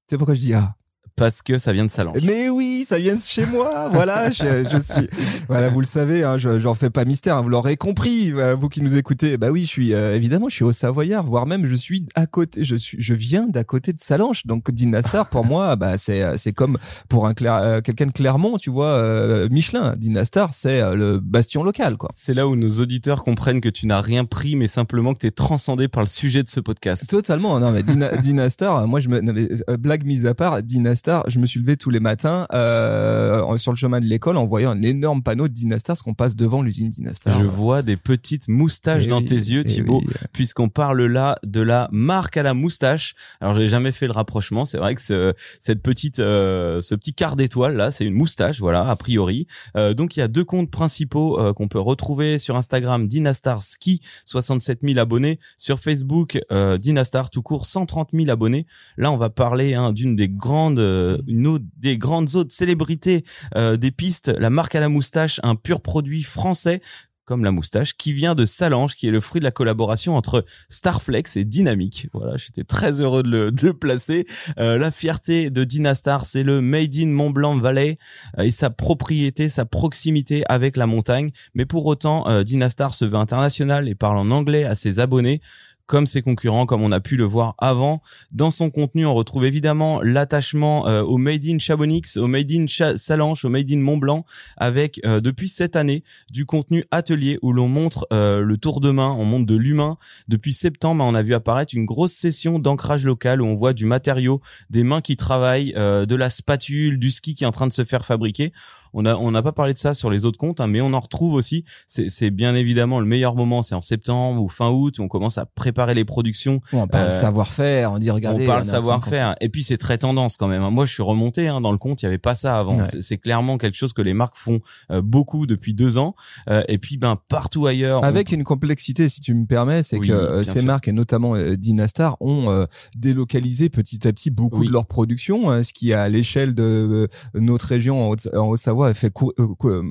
C'est 0.07 0.17
pourquoi 0.17 0.35
je 0.35 0.41
dis 0.41 0.53
ah? 0.53 0.76
Parce 1.17 1.41
que 1.41 1.57
ça 1.57 1.73
vient 1.73 1.83
de 1.83 1.91
Salange. 1.91 2.21
Mais 2.23 2.47
oui, 2.47 2.85
ça 2.87 2.99
vient 2.99 3.15
de 3.15 3.19
chez 3.19 3.45
moi. 3.47 3.89
Voilà, 3.91 4.29
je, 4.31 4.67
je, 4.71 4.77
suis. 4.77 5.09
Voilà, 5.49 5.69
vous 5.69 5.79
le 5.79 5.85
savez, 5.85 6.23
hein, 6.23 6.37
je 6.37 6.59
j'en 6.59 6.75
fais 6.75 6.91
pas 6.91 7.05
mystère. 7.05 7.37
Hein, 7.37 7.41
vous 7.41 7.49
l'aurez 7.49 7.75
compris, 7.75 8.31
euh, 8.33 8.55
vous 8.55 8.69
qui 8.69 8.81
nous 8.81 8.95
écoutez. 8.97 9.35
Bah 9.37 9.49
oui, 9.49 9.61
je 9.61 9.65
suis 9.65 9.93
euh, 9.95 10.15
évidemment, 10.15 10.47
je 10.47 10.55
suis 10.55 10.63
au 10.63 10.71
Savoyard, 10.71 11.25
voire 11.25 11.47
même 11.47 11.65
je 11.65 11.73
suis 11.73 12.05
à 12.13 12.27
côté. 12.27 12.63
Je 12.63 12.75
suis, 12.75 12.97
je 13.01 13.13
viens 13.15 13.47
d'à 13.47 13.63
côté 13.63 13.93
de 13.93 13.99
Salange. 13.99 14.45
Donc 14.45 14.69
Dinastar, 14.69 15.27
pour 15.27 15.43
moi, 15.43 15.75
bah 15.75 15.97
c'est 15.97 16.21
euh, 16.21 16.37
c'est 16.37 16.53
comme 16.53 16.77
pour 17.09 17.25
un 17.25 17.33
quelqu'un 17.33 18.05
de 18.05 18.11
Clermont, 18.11 18.57
tu 18.57 18.69
vois, 18.69 19.47
Michelin. 19.49 19.95
Dinastar, 19.97 20.53
c'est 20.53 20.95
le 20.95 21.19
bastion 21.19 21.63
local, 21.63 21.97
quoi. 21.97 22.09
C'est 22.15 22.35
là 22.35 22.47
où 22.47 22.55
nos 22.55 22.79
auditeurs 22.79 23.23
comprennent 23.23 23.61
que 23.61 23.69
tu 23.69 23.87
n'as 23.87 24.01
rien 24.01 24.23
pris, 24.23 24.55
mais 24.55 24.67
simplement 24.67 25.13
que 25.13 25.19
tu 25.19 25.27
es 25.27 25.31
transcendé 25.31 25.87
par 25.87 26.03
le 26.03 26.09
sujet 26.09 26.43
de 26.43 26.49
ce 26.49 26.59
podcast. 26.59 27.09
Totalement. 27.09 27.59
Non, 27.59 27.71
mais 27.71 27.81
Dinastar, 28.21 28.87
moi, 28.87 28.99
je 28.99 29.09
me, 29.09 29.77
blague 29.77 30.05
mise 30.05 30.27
à 30.27 30.35
part, 30.35 30.61
Dinastar 30.61 31.06
je 31.27 31.39
me 31.39 31.45
suis 31.45 31.59
levé 31.59 31.77
tous 31.77 31.89
les 31.89 31.99
matins 31.99 32.47
euh, 32.53 33.57
sur 33.57 33.71
le 33.71 33.77
chemin 33.77 33.99
de 33.99 34.05
l'école 34.05 34.37
en 34.37 34.45
voyant 34.45 34.71
un 34.71 34.81
énorme 34.81 35.23
panneau 35.23 35.47
de 35.47 35.53
Dynastar, 35.53 35.93
parce 35.93 36.01
qu'on 36.01 36.13
passe 36.13 36.35
devant 36.35 36.61
l'usine 36.61 36.89
Dynastar. 36.89 37.39
Je 37.39 37.45
vois 37.45 37.81
des 37.81 37.97
petites 37.97 38.47
moustaches 38.47 39.03
eh 39.05 39.09
dans 39.09 39.21
tes 39.21 39.35
yeux, 39.35 39.61
eh 39.65 39.69
Thibaut, 39.69 40.03
puisqu'on 40.33 40.69
parle 40.69 41.05
là 41.05 41.39
de 41.43 41.61
la 41.61 41.89
marque 41.91 42.37
à 42.37 42.43
la 42.43 42.53
moustache. 42.53 43.15
Alors, 43.41 43.53
j'ai 43.53 43.67
jamais 43.67 43.91
fait 43.91 44.07
le 44.07 44.13
rapprochement. 44.13 44.65
C'est 44.65 44.77
vrai 44.77 44.95
que 44.95 45.01
ce, 45.01 45.33
cette 45.59 45.81
petite, 45.81 46.19
euh, 46.19 46.81
ce 46.81 46.95
petit 46.95 47.13
quart 47.13 47.35
d'étoile 47.35 47.75
là, 47.75 47.91
c'est 47.91 48.05
une 48.05 48.13
moustache, 48.13 48.59
voilà, 48.59 48.87
a 48.87 48.95
priori. 48.95 49.47
Euh, 49.75 49.93
donc, 49.93 50.17
il 50.17 50.19
y 50.19 50.23
a 50.23 50.27
deux 50.27 50.43
comptes 50.43 50.71
principaux 50.71 51.39
euh, 51.39 51.53
qu'on 51.53 51.67
peut 51.67 51.79
retrouver 51.79 52.39
sur 52.39 52.55
Instagram, 52.55 53.07
Dynastar 53.07 53.61
Ski, 53.61 54.01
67 54.25 54.79
000 54.83 54.99
abonnés, 54.99 55.39
sur 55.57 55.79
Facebook, 55.79 56.39
euh, 56.51 56.77
Dynastar 56.77 57.29
tout 57.29 57.41
court, 57.41 57.65
130 57.65 58.09
000 58.13 58.29
abonnés. 58.29 58.65
Là, 58.97 59.11
on 59.11 59.17
va 59.17 59.29
parler 59.29 59.73
hein, 59.73 59.93
d'une 59.93 60.15
des 60.15 60.29
grandes 60.29 60.79
euh, 60.97 61.17
une 61.27 61.47
autre 61.47 61.65
des 61.77 61.97
grandes 61.97 62.35
autres 62.35 62.53
célébrités 62.53 63.23
euh, 63.55 63.77
des 63.77 63.91
pistes, 63.91 64.27
la 64.27 64.49
marque 64.49 64.75
à 64.75 64.79
la 64.79 64.89
moustache, 64.89 65.39
un 65.43 65.55
pur 65.55 65.81
produit 65.81 66.23
français 66.23 66.81
comme 67.25 67.43
la 67.43 67.51
moustache, 67.51 67.97
qui 67.97 68.13
vient 68.13 68.35
de 68.35 68.45
Salange, 68.45 68.95
qui 68.95 69.05
est 69.05 69.11
le 69.11 69.19
fruit 69.19 69.41
de 69.41 69.43
la 69.43 69.51
collaboration 69.51 70.15
entre 70.15 70.45
Starflex 70.69 71.35
et 71.35 71.43
Dynamic. 71.43 72.07
Voilà, 72.13 72.37
j'étais 72.37 72.63
très 72.63 73.01
heureux 73.01 73.21
de 73.21 73.29
le, 73.29 73.51
de 73.51 73.71
placer. 73.71 74.25
Euh, 74.57 74.77
la 74.77 74.91
fierté 74.91 75.49
de 75.49 75.65
Dynastar, 75.65 76.25
c'est 76.25 76.43
le 76.43 76.61
Made 76.61 76.95
in 76.95 77.07
Mont 77.07 77.31
Blanc 77.31 77.57
Valley 77.57 77.97
et 78.37 78.49
sa 78.49 78.69
propriété, 78.69 79.49
sa 79.49 79.65
proximité 79.65 80.45
avec 80.47 80.77
la 80.77 80.87
montagne. 80.87 81.31
Mais 81.53 81.65
pour 81.65 81.85
autant, 81.87 82.43
Dynastar 82.43 82.93
se 82.93 83.03
veut 83.03 83.15
international 83.15 83.89
et 83.89 83.95
parle 83.95 84.19
en 84.19 84.31
anglais 84.31 84.63
à 84.63 84.75
ses 84.75 84.99
abonnés 84.99 85.41
comme 85.87 86.05
ses 86.05 86.21
concurrents, 86.21 86.65
comme 86.65 86.83
on 86.83 86.91
a 86.91 86.99
pu 86.99 87.15
le 87.15 87.23
voir 87.23 87.55
avant. 87.57 88.01
Dans 88.31 88.51
son 88.51 88.69
contenu, 88.69 89.05
on 89.05 89.13
retrouve 89.13 89.45
évidemment 89.45 90.01
l'attachement 90.01 90.87
euh, 90.87 91.01
au 91.01 91.17
Made 91.17 91.45
in 91.45 91.59
Chabonix, 91.59 92.17
au 92.17 92.27
Made 92.27 92.51
in 92.51 92.65
Salanche, 92.97 93.45
au 93.45 93.49
Made 93.49 93.71
in 93.71 93.77
Mont 93.77 93.97
Blanc, 93.97 94.25
avec 94.57 94.99
euh, 95.05 95.21
depuis 95.21 95.49
cette 95.49 95.75
année 95.75 96.03
du 96.29 96.45
contenu 96.45 96.83
atelier 96.91 97.39
où 97.41 97.53
l'on 97.53 97.69
montre 97.69 98.05
euh, 98.11 98.41
le 98.41 98.57
tour 98.57 98.81
de 98.81 98.91
main, 98.91 99.15
on 99.17 99.25
montre 99.25 99.45
de 99.45 99.55
l'humain. 99.55 99.97
Depuis 100.27 100.53
septembre, 100.53 101.03
on 101.03 101.15
a 101.15 101.23
vu 101.23 101.33
apparaître 101.33 101.73
une 101.73 101.85
grosse 101.85 102.13
session 102.13 102.59
d'ancrage 102.59 103.05
local 103.05 103.41
où 103.41 103.45
on 103.45 103.55
voit 103.55 103.73
du 103.73 103.85
matériau, 103.85 104.41
des 104.69 104.83
mains 104.83 105.01
qui 105.01 105.15
travaillent, 105.15 105.73
de 105.73 106.15
la 106.15 106.29
spatule, 106.29 106.99
du 106.99 107.11
ski 107.11 107.33
qui 107.33 107.43
est 107.43 107.47
en 107.47 107.51
train 107.51 107.67
de 107.67 107.73
se 107.73 107.85
faire 107.85 108.05
fabriquer. 108.05 108.51
On 108.93 109.05
a 109.05 109.15
on 109.15 109.31
n'a 109.31 109.41
pas 109.41 109.51
parlé 109.51 109.73
de 109.73 109.79
ça 109.79 109.93
sur 109.93 110.09
les 110.09 110.25
autres 110.25 110.37
comptes, 110.37 110.61
hein, 110.61 110.67
mais 110.67 110.81
on 110.81 110.93
en 110.93 110.99
retrouve 110.99 111.33
aussi. 111.33 111.63
C'est 111.87 112.29
bien 112.29 112.55
évidemment 112.55 112.99
le 112.99 113.05
meilleur 113.05 113.35
moment, 113.35 113.61
c'est 113.61 113.75
en 113.75 113.81
septembre 113.81 114.41
ou 114.41 114.49
fin 114.49 114.69
août 114.69 114.99
où 114.99 115.03
on 115.03 115.07
commence 115.07 115.37
à 115.37 115.45
préparer 115.45 115.93
les 115.93 116.05
productions. 116.05 116.61
On 116.73 116.87
parle 116.87 117.09
euh, 117.09 117.19
savoir-faire, 117.19 117.91
on 117.91 117.97
dit 117.97 118.11
regardez. 118.11 118.43
On 118.43 118.47
parle 118.47 118.65
savoir-faire. 118.65 119.35
Et 119.41 119.49
puis 119.49 119.63
c'est 119.63 119.77
très 119.77 119.97
tendance 119.97 120.37
quand 120.37 120.47
même. 120.47 120.63
Hein. 120.63 120.71
Moi, 120.71 120.85
je 120.85 120.93
suis 120.93 121.03
remonté 121.03 121.47
hein, 121.47 121.61
dans 121.61 121.71
le 121.71 121.77
compte, 121.77 122.01
il 122.01 122.05
y 122.05 122.07
avait 122.07 122.17
pas 122.17 122.35
ça 122.35 122.57
avant. 122.57 122.81
C'est 122.83 123.17
clairement 123.17 123.57
quelque 123.57 123.77
chose 123.77 123.93
que 123.93 124.01
les 124.01 124.13
marques 124.13 124.37
font 124.37 124.61
euh, 124.91 125.01
beaucoup 125.01 125.45
depuis 125.45 125.73
deux 125.73 125.97
ans. 125.97 126.15
Euh, 126.49 126.63
et 126.67 126.77
puis 126.77 126.97
ben 126.97 127.17
partout 127.27 127.65
ailleurs. 127.65 128.03
Avec 128.03 128.31
une 128.31 128.43
complexité, 128.43 129.09
si 129.09 129.21
tu 129.21 129.33
me 129.33 129.45
permets, 129.45 129.83
c'est 129.83 129.99
que 129.99 130.43
ces 130.43 130.61
marques 130.61 130.87
et 130.87 130.91
notamment 130.91 131.35
Dynastar 131.55 132.17
ont 132.21 132.65
délocalisé 132.95 133.69
petit 133.69 134.07
à 134.07 134.13
petit 134.13 134.29
beaucoup 134.29 134.65
de 134.65 134.71
leur 134.71 134.85
production, 134.85 135.49
hein, 135.49 135.63
ce 135.63 135.73
qui 135.73 135.93
à 135.93 136.09
l'échelle 136.09 136.53
de 136.53 137.07
notre 137.33 137.67
région 137.67 138.09
en 138.09 138.15
Haute-Savoie 138.49 138.86
avait 138.87 138.95
fait 138.95 139.13
euh, 139.39 139.47
euh, 139.65 139.83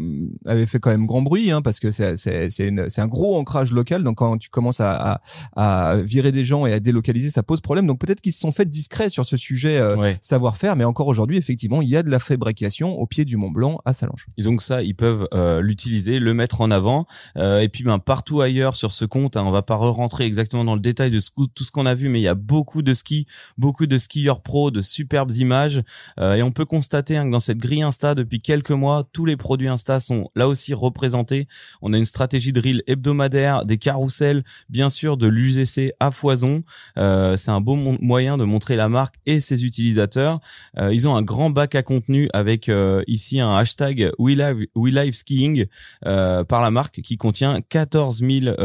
avait 0.45 0.67
fait 0.67 0.79
quand 0.79 0.91
même 0.91 1.07
grand 1.07 1.23
bruit 1.23 1.51
hein, 1.51 1.63
parce 1.63 1.81
que 1.81 1.91
c'est 1.91 2.17
c'est 2.17 2.51
c'est 2.51 3.01
un 3.01 3.09
gros 3.09 3.37
ancrage 3.39 3.73
local. 3.73 4.03
Donc 4.03 4.19
quand 4.19 4.39
tu 4.39 4.49
commences 4.49 4.81
à, 4.81 5.21
à, 5.57 5.91
à 5.91 5.97
virer 5.97 6.33
des 6.33 6.45
gens 6.45 6.67
et 6.67 6.73
à 6.73 6.81
délocaliser 6.81 7.31
ça 7.31 7.43
pose 7.43 7.61
problème. 7.61 7.87
Donc 7.87 7.99
peut-être 7.99 8.21
qu'ils 8.21 8.33
se 8.33 8.41
sont 8.41 8.53
fait 8.53 8.69
discrets 8.69 9.09
sur 9.09 9.25
ce 9.25 9.37
sujet 9.37 9.79
euh, 9.79 10.13
savoir-faire. 10.21 10.77
Mais 10.77 10.85
encore 10.85 11.07
aujourd'hui 11.07 11.37
effectivement 11.37 11.83
il 11.83 11.89
y 11.89 11.97
a 11.97 12.03
de 12.03 12.11
la 12.11 12.19
fabrication 12.19 12.99
au 12.99 13.07
pied 13.07 13.25
du 13.25 13.37
Mont 13.37 13.51
Blanc 13.51 13.81
à 13.85 13.93
Salange. 13.93 14.27
Et 14.37 14.43
donc 14.43 14.63
ça. 14.63 14.83
Ils 14.83 14.95
peuvent 14.95 15.29
l'utiliser 15.61 16.19
le 16.19 16.33
mettre 16.35 16.61
en 16.61 16.71
avant. 16.71 17.07
Et 17.37 17.69
puis 17.73 17.83
ben 17.83 17.99
partout 17.99 18.41
ailleurs 18.41 18.77
sur 18.77 18.93
ce 18.93 19.05
compte 19.05 19.37
hein, 19.37 19.45
on 19.45 19.51
va 19.51 19.63
pas 19.63 19.75
re-rentrer 19.77 20.25
exactement 20.25 20.65
dans 20.65 20.75
le 20.75 20.81
détail 20.81 21.11
de 21.11 21.21
tout 21.55 21.65
ce 21.65 21.71
qu'on 21.71 21.87
a 21.87 21.95
vu 21.95 22.09
mais 22.09 22.21
il 22.21 22.23
y 22.25 22.29
a 22.29 22.35
beaucoup 22.35 22.83
de 22.83 22.95
skis 22.95 23.27
beaucoup 23.59 23.87
de 23.87 23.99
skieurs 23.99 24.43
pro 24.43 24.71
de 24.71 24.83
superbes 24.83 25.33
images. 25.33 25.83
Et 26.21 26.43
on 26.43 26.53
peut 26.53 26.65
constater 26.65 27.17
hein, 27.17 27.27
que 27.27 27.31
dans 27.31 27.41
cette 27.41 27.59
grille 27.59 27.83
Insta 27.83 28.15
depuis 28.15 28.41
quelques 28.41 28.71
tous 29.13 29.25
les 29.25 29.37
produits 29.37 29.69
Insta 29.69 30.01
sont 30.01 30.31
là 30.35 30.49
aussi 30.49 30.75
représentés. 30.75 31.49
On 31.83 31.93
a 31.93 31.99
une 31.99 32.05
stratégie 32.05 32.53
de 32.53 32.61
reel 32.61 32.83
hebdomadaire, 32.87 33.65
des 33.65 33.79
carousels, 33.79 34.45
bien 34.69 34.91
sûr 34.91 35.17
de 35.17 35.27
l'UGC 35.27 35.93
à 36.01 36.11
foison. 36.11 36.63
Euh, 36.99 37.37
c'est 37.37 37.51
un 37.51 37.61
beau 37.61 37.77
moyen 37.77 38.37
de 38.37 38.45
montrer 38.45 38.77
la 38.77 38.89
marque 38.89 39.17
et 39.27 39.41
ses 39.41 39.65
utilisateurs. 39.65 40.41
Euh, 40.79 40.93
ils 40.93 41.09
ont 41.09 41.17
un 41.17 41.23
grand 41.23 41.51
bac 41.51 41.75
à 41.75 41.83
contenu 41.83 42.29
avec 42.33 42.69
euh, 42.69 43.03
ici 43.07 43.41
un 43.41 43.55
hashtag 43.57 44.11
We 44.19 44.37
Live, 44.37 45.13
Skiing 45.13 45.67
par 46.03 46.61
la 46.61 46.71
marque 46.71 47.01
qui 47.01 47.17
contient 47.17 47.61
14 47.61 48.23
000 48.23 48.57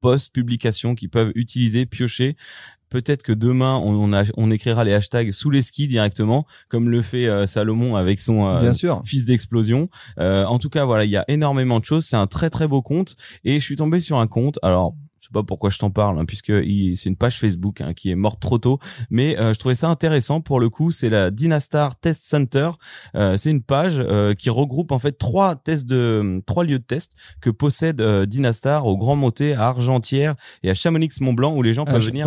posts, 0.00 0.32
publications 0.32 0.94
qui 0.94 1.08
peuvent 1.08 1.32
utiliser, 1.34 1.86
piocher. 1.86 2.36
Peut-être 2.90 3.22
que 3.22 3.32
demain 3.32 3.80
on, 3.82 4.12
on, 4.36 4.50
écrira 4.50 4.84
les 4.84 4.94
hashtags 4.94 5.32
sous 5.32 5.50
les 5.50 5.62
skis 5.62 5.88
directement, 5.88 6.46
comme 6.68 6.88
le 6.88 7.02
fait 7.02 7.26
euh, 7.26 7.46
Salomon 7.46 7.96
avec 7.96 8.20
son 8.20 8.46
euh, 8.46 8.72
fils 9.04 9.24
d'explosion. 9.24 9.88
Euh, 10.18 10.44
en 10.44 10.58
tout 10.58 10.70
cas, 10.70 10.84
voilà, 10.84 11.04
il 11.04 11.10
y 11.10 11.16
a 11.16 11.24
énormément 11.28 11.80
de 11.80 11.84
choses. 11.84 12.06
C'est 12.06 12.16
un 12.16 12.26
très 12.26 12.50
très 12.50 12.66
beau 12.66 12.82
compte 12.82 13.16
et 13.44 13.60
je 13.60 13.64
suis 13.64 13.76
tombé 13.76 14.00
sur 14.00 14.18
un 14.18 14.26
compte. 14.26 14.58
Alors 14.62 14.94
sais 15.28 15.32
pas 15.32 15.42
pourquoi 15.42 15.70
je 15.70 15.78
t'en 15.78 15.90
parle, 15.90 16.18
hein, 16.18 16.24
puisque 16.24 16.52
c'est 16.52 17.08
une 17.08 17.16
page 17.16 17.38
Facebook 17.38 17.80
hein, 17.80 17.94
qui 17.94 18.10
est 18.10 18.14
morte 18.14 18.40
trop 18.40 18.58
tôt. 18.58 18.78
Mais 19.10 19.38
euh, 19.38 19.52
je 19.54 19.58
trouvais 19.58 19.74
ça 19.74 19.88
intéressant 19.88 20.40
pour 20.40 20.60
le 20.60 20.68
coup. 20.70 20.90
C'est 20.90 21.10
la 21.10 21.30
Dynastar 21.30 21.98
Test 21.98 22.24
Center. 22.24 22.70
Euh, 23.14 23.36
c'est 23.36 23.50
une 23.50 23.62
page 23.62 23.96
euh, 23.98 24.34
qui 24.34 24.50
regroupe 24.50 24.92
en 24.92 24.98
fait 24.98 25.12
trois 25.18 25.56
tests 25.56 25.86
de 25.86 26.42
trois 26.46 26.64
lieux 26.64 26.78
de 26.78 26.84
test 26.84 27.12
que 27.40 27.50
possède 27.50 28.00
euh, 28.00 28.26
Dynastar 28.26 28.86
au 28.86 28.96
Grand 28.96 29.16
Monté, 29.16 29.54
à 29.54 29.66
Argentière 29.68 30.34
et 30.62 30.70
à 30.70 30.74
Chamonix-Mont-Blanc 30.74 31.54
où 31.54 31.62
les 31.62 31.72
gens 31.72 31.84
Ah, 31.86 31.92
peuvent 31.92 32.02
je- 32.02 32.08
venir. 32.10 32.24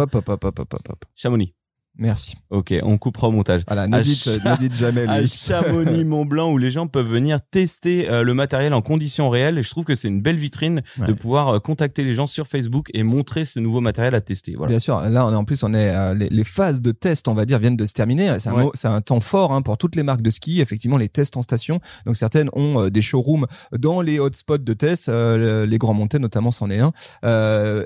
Chamonix. 1.16 1.54
Merci. 1.98 2.36
Ok, 2.50 2.74
on 2.84 2.98
coupera 2.98 3.28
au 3.28 3.32
montage. 3.32 3.62
Voilà, 3.68 3.88
ne 3.88 4.00
dites, 4.02 4.24
Cha- 4.24 4.32
ne 4.38 4.58
dites 4.58 4.74
jamais 4.76 5.06
à. 5.08 5.28
Chamonix 5.28 6.04
Mont 6.06 6.26
Blanc 6.26 6.52
où 6.52 6.58
les 6.58 6.72
gens 6.72 6.88
peuvent 6.88 7.08
venir 7.08 7.40
tester 7.52 8.10
euh, 8.10 8.24
le 8.24 8.34
matériel 8.34 8.74
en 8.74 8.82
conditions 8.82 9.30
réelles 9.30 9.58
et 9.58 9.64
je 9.64 9.70
trouve 9.70 9.84
que 9.84 9.94
c'est 9.94 10.08
une 10.08 10.22
belle 10.22 10.38
vitrine 10.38 10.82
de 11.06 11.12
pouvoir 11.14 11.50
euh, 11.50 11.60
contacter 11.60 12.04
les 12.04 12.14
gens 12.14 12.28
sur 12.28 12.48
Facebook 12.48 12.90
et 12.94 13.04
montrer 13.04 13.44
ce 13.46 13.60
nouveau 13.60 13.82
matériel 13.82 14.16
à 14.16 14.22
tester 14.22 14.56
voilà 14.56 14.70
Bien 14.70 14.80
sûr, 14.80 15.00
là 15.02 15.28
on 15.28 15.34
est 15.34 15.36
en 15.36 15.44
plus 15.44 15.64
on 15.64 15.74
est 15.74 15.94
euh, 15.94 16.14
les, 16.14 16.30
les 16.30 16.44
phases 16.46 16.82
de 16.82 16.92
test, 16.94 17.28
on 17.28 17.34
va 17.34 17.46
dire, 17.46 17.60
viennent 17.60 17.78
de 17.78 17.86
se 17.86 17.94
terminer. 17.94 18.36
C'est 18.40 18.50
un, 18.50 18.54
Ouais. 18.96 19.02
temps 19.06 19.20
fort 19.20 19.54
hein, 19.54 19.62
pour 19.62 19.78
toutes 19.78 19.96
les 19.98 20.04
marques 20.04 20.22
de 20.22 20.30
ski. 20.30 20.62
Effectivement, 20.62 20.98
les 20.98 21.10
tests 21.10 21.36
en 21.38 21.42
station. 21.42 21.82
Donc 22.06 22.16
certaines 22.16 22.50
ont 22.54 22.88
des 22.88 23.02
showrooms 23.02 23.46
dans 23.78 24.02
les 24.02 24.18
hotspots 24.20 24.58
de 24.60 24.74
tests. 24.74 25.10
les 25.10 25.78
grands 25.78 25.94
montées 25.94 26.20
notamment, 26.20 26.52
c'en 26.52 26.70
est 26.70 26.80
un. 26.80 26.94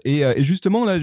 Et, 0.06 0.20
et 0.22 0.44
justement 0.44 0.86
là, 0.86 0.98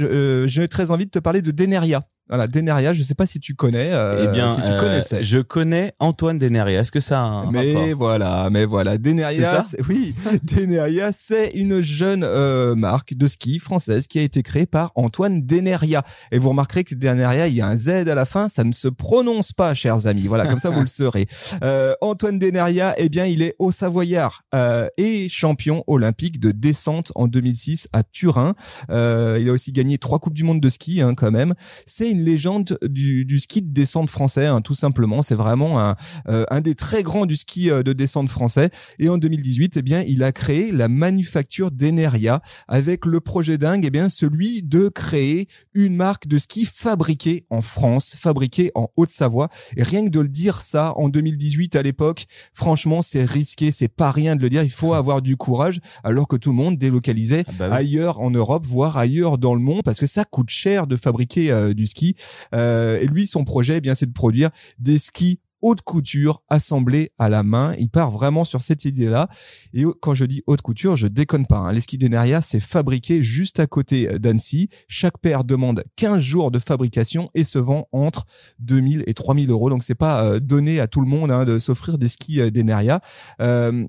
j'ai 0.47 0.69
très 0.69 0.91
envie 0.93 1.07
de 1.07 1.11
te 1.11 1.19
parler 1.19 1.43
de 1.43 1.51
Deneria. 1.51 2.07
Voilà, 2.33 2.47
Deneria. 2.47 2.95
Je 2.95 3.03
sais 3.03 3.15
pas 3.15 3.27
si 3.27 3.41
tu 3.41 3.55
connais. 3.55 3.91
euh, 3.93 4.25
Eh 4.27 4.33
bien 4.33 4.49
si 4.49 4.57
tu 4.63 4.71
euh, 4.71 4.81
connaissais. 4.81 5.23
je 5.23 5.39
connais 5.39 5.93
Antoine 5.99 6.39
Deneria 6.39 6.81
est-ce 6.81 6.91
que 6.91 6.99
ça 7.01 7.19
a 7.19 7.25
un 7.25 7.51
Mais 7.53 7.75
rapport? 7.75 7.99
voilà, 7.99 8.49
mais 8.51 8.65
voilà, 8.65 8.97
Deneria, 8.97 9.63
oui, 9.87 10.15
Deneria, 10.43 11.13
c'est 11.13 11.51
une 11.51 11.83
jeune 11.83 12.25
euh, 12.25 12.75
marque 12.75 13.13
de 13.13 13.27
ski 13.27 13.59
française 13.59 14.07
qui 14.07 14.19
a 14.19 14.23
été 14.23 14.43
créée 14.43 14.65
par 14.65 14.93
Antoine 14.95 15.45
Deneria. 15.45 16.05
Et 16.31 16.39
vous 16.39 16.49
remarquerez 16.49 16.85
que 16.85 16.95
Deneria, 16.95 17.49
il 17.49 17.55
y 17.55 17.61
a 17.61 17.67
un 17.67 17.77
Z 17.77 17.89
à 18.09 18.15
la 18.15 18.25
fin, 18.25 18.49
ça 18.49 18.65
ne 18.65 18.73
se 18.73 18.89
prononce 18.89 19.53
pas, 19.53 19.75
chers 19.75 20.07
amis. 20.07 20.27
Voilà, 20.27 20.47
comme 20.47 20.59
ça 20.59 20.71
vous 20.71 20.81
le 20.81 20.87
saurez. 20.87 21.27
Euh, 21.63 21.93
Antoine 22.01 22.39
Deneria, 22.39 22.95
eh 22.97 23.11
bien, 23.11 23.27
il 23.27 23.43
est 23.43 23.55
au 23.59 23.71
Savoyard 23.71 24.45
euh, 24.55 24.89
et 24.97 25.29
champion 25.29 25.85
olympique 25.87 26.41
de 26.41 26.51
descente 26.51 27.13
en 27.15 27.27
2006 27.29 27.89
à 27.93 28.03
Turin. 28.03 28.55
Euh, 28.91 29.37
il 29.39 29.51
a 29.51 29.53
aussi 29.53 29.71
gagné 29.73 29.99
trois 29.99 30.19
coupes 30.19 30.33
du 30.33 30.45
monde 30.45 30.61
de 30.63 30.69
ski, 30.71 31.03
hein, 31.03 31.15
quand 31.15 31.31
même. 31.31 31.53
C'est 31.85 32.11
une 32.11 32.22
légende 32.25 32.79
du, 32.83 33.25
du 33.25 33.39
ski 33.39 33.63
de 33.63 33.73
descente 33.73 34.11
français, 34.11 34.47
hein, 34.47 34.61
tout 34.61 34.75
simplement. 34.75 35.23
C'est 35.23 35.35
vraiment 35.35 35.81
un, 35.81 35.97
euh, 36.29 36.45
un 36.51 36.61
des 36.61 36.75
très 36.75 37.03
grands 37.03 37.27
du 37.27 37.37
ski 37.37 37.71
euh, 37.71 37.83
de 37.83 37.93
descente 37.93 38.29
français. 38.29 38.71
Et 38.99 39.09
en 39.09 39.19
2018, 39.19 39.77
eh 39.77 39.83
bien, 39.83 40.03
il 40.07 40.23
a 40.23 40.33
créé 40.33 40.73
la 40.73 40.89
manufacture 40.89 41.71
d'Eneria 41.71 42.41
avec 42.69 43.07
le 43.07 43.21
projet 43.21 43.59
dingue, 43.59 43.85
eh 43.87 43.91
bien, 43.91 44.09
celui 44.09 44.63
de 44.63 44.89
créer 44.89 45.49
une 45.75 45.97
marque 45.97 46.27
de 46.27 46.39
ski 46.39 46.65
fabriquée 46.65 47.45
en 47.51 47.63
France, 47.63 48.17
fabriquée 48.19 48.71
en 48.75 48.89
Haute-Savoie. 48.97 49.49
Et 49.77 49.83
rien 49.83 50.05
que 50.05 50.11
de 50.11 50.21
le 50.21 50.29
dire 50.29 50.61
ça 50.61 50.93
en 50.97 51.09
2018 51.09 51.77
à 51.77 51.83
l'époque, 51.83 52.27
franchement, 52.55 53.03
c'est 53.03 53.25
risqué, 53.25 53.71
c'est 53.71 53.89
pas 53.89 54.11
rien 54.11 54.37
de 54.37 54.43
le 54.43 54.51
dire. 54.51 54.63
Il 54.63 54.71
faut 54.71 54.95
avoir 54.95 55.23
du 55.23 55.37
courage, 55.37 55.81
alors 56.05 56.29
que 56.29 56.37
tout 56.37 56.51
le 56.51 56.57
monde 56.57 56.77
délocalisait 56.79 57.45
Ah 57.49 57.53
bah 57.59 57.69
oui. 57.71 57.77
ailleurs 57.77 58.21
en 58.21 58.31
Europe, 58.31 58.67
voire 58.67 58.97
ailleurs 58.97 59.39
dans 59.39 59.55
le 59.55 59.61
monde, 59.61 59.83
parce 59.85 59.99
que 60.01 60.07
ça 60.07 60.25
coûte 60.25 60.51
cher 60.51 60.87
de 60.87 60.97
fabriquer 60.97 61.51
euh, 61.51 61.75
du 61.75 61.87
ski. 61.87 62.12
Euh, 62.55 62.99
et 63.01 63.07
lui, 63.07 63.27
son 63.27 63.45
projet, 63.45 63.79
eh 63.79 63.81
bien, 63.81 63.95
c'est 63.95 64.07
de 64.07 64.13
produire 64.13 64.51
des 64.79 64.99
skis 64.99 65.41
haute 65.63 65.83
couture 65.83 66.43
assemblés 66.49 67.13
à 67.19 67.29
la 67.29 67.45
main. 67.45 67.75
Il 67.79 67.89
part 67.89 68.11
vraiment 68.11 68.45
sur 68.45 68.61
cette 68.61 68.85
idée-là. 68.85 69.29
Et 69.73 69.85
quand 70.01 70.13
je 70.13 70.25
dis 70.25 70.43
haute 70.47 70.61
couture, 70.61 70.97
je 70.97 71.07
déconne 71.07 71.47
pas. 71.47 71.59
hein. 71.59 71.73
Les 71.73 71.81
skis 71.81 71.99
d'Eneria, 71.99 72.41
c'est 72.43 72.61
fabriqué 72.61 73.23
juste 73.23 73.61
à 73.61 73.67
côté 73.67 74.19
d'Annecy. 74.19 74.69
Chaque 74.89 75.19
paire 75.19 75.45
demande 75.45 75.85
15 75.97 76.21
jours 76.21 76.51
de 76.51 76.59
fabrication 76.59 77.31
et 77.35 77.45
se 77.45 77.61
vend 77.61 77.87
entre 77.93 78.25
2000 78.59 79.05
et 79.07 79.15
3000 79.15 79.51
euros. 79.51 79.71
Donc 79.71 79.85
c'est 79.85 79.95
pas 79.95 80.25
euh, 80.25 80.41
donné 80.41 80.81
à 80.81 80.89
tout 80.89 81.01
le 81.01 81.07
monde 81.07 81.31
hein, 81.31 81.45
de 81.45 81.61
s'offrir 81.61 81.97
des 81.97 82.09
skis 82.09 82.41
euh, 82.41 82.51
d'Eneria. 82.51 83.01
Euh, 83.41 83.87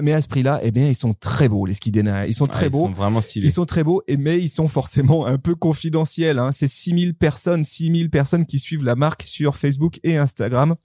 mais 0.00 0.12
à 0.12 0.22
ce 0.22 0.28
prix-là, 0.28 0.60
eh 0.62 0.70
bien, 0.70 0.88
ils 0.88 0.94
sont 0.94 1.14
très 1.14 1.48
beaux, 1.48 1.66
les 1.66 1.74
skis. 1.74 1.92
Ils 1.94 2.34
sont 2.34 2.44
Ah, 2.46 2.48
très 2.48 2.66
ils 2.66 2.70
beaux. 2.70 2.86
sont 2.86 2.92
vraiment 2.92 3.20
stylés 3.20 3.48
Ils 3.48 3.52
sont 3.52 3.64
très 3.66 3.84
beaux, 3.84 4.02
et 4.08 4.16
mais 4.16 4.38
ils 4.38 4.48
sont 4.48 4.68
forcément 4.68 5.26
un 5.26 5.38
peu 5.38 5.54
confidentiels. 5.54 6.38
Hein. 6.38 6.50
C'est 6.52 6.68
6000 6.68 7.14
personnes, 7.14 7.64
6000 7.64 8.08
personnes 8.10 8.46
qui 8.46 8.58
suivent 8.58 8.84
la 8.84 8.94
marque 8.94 9.24
sur 9.26 9.56
Facebook 9.56 9.98
et 10.02 10.16
Instagram. 10.16 10.76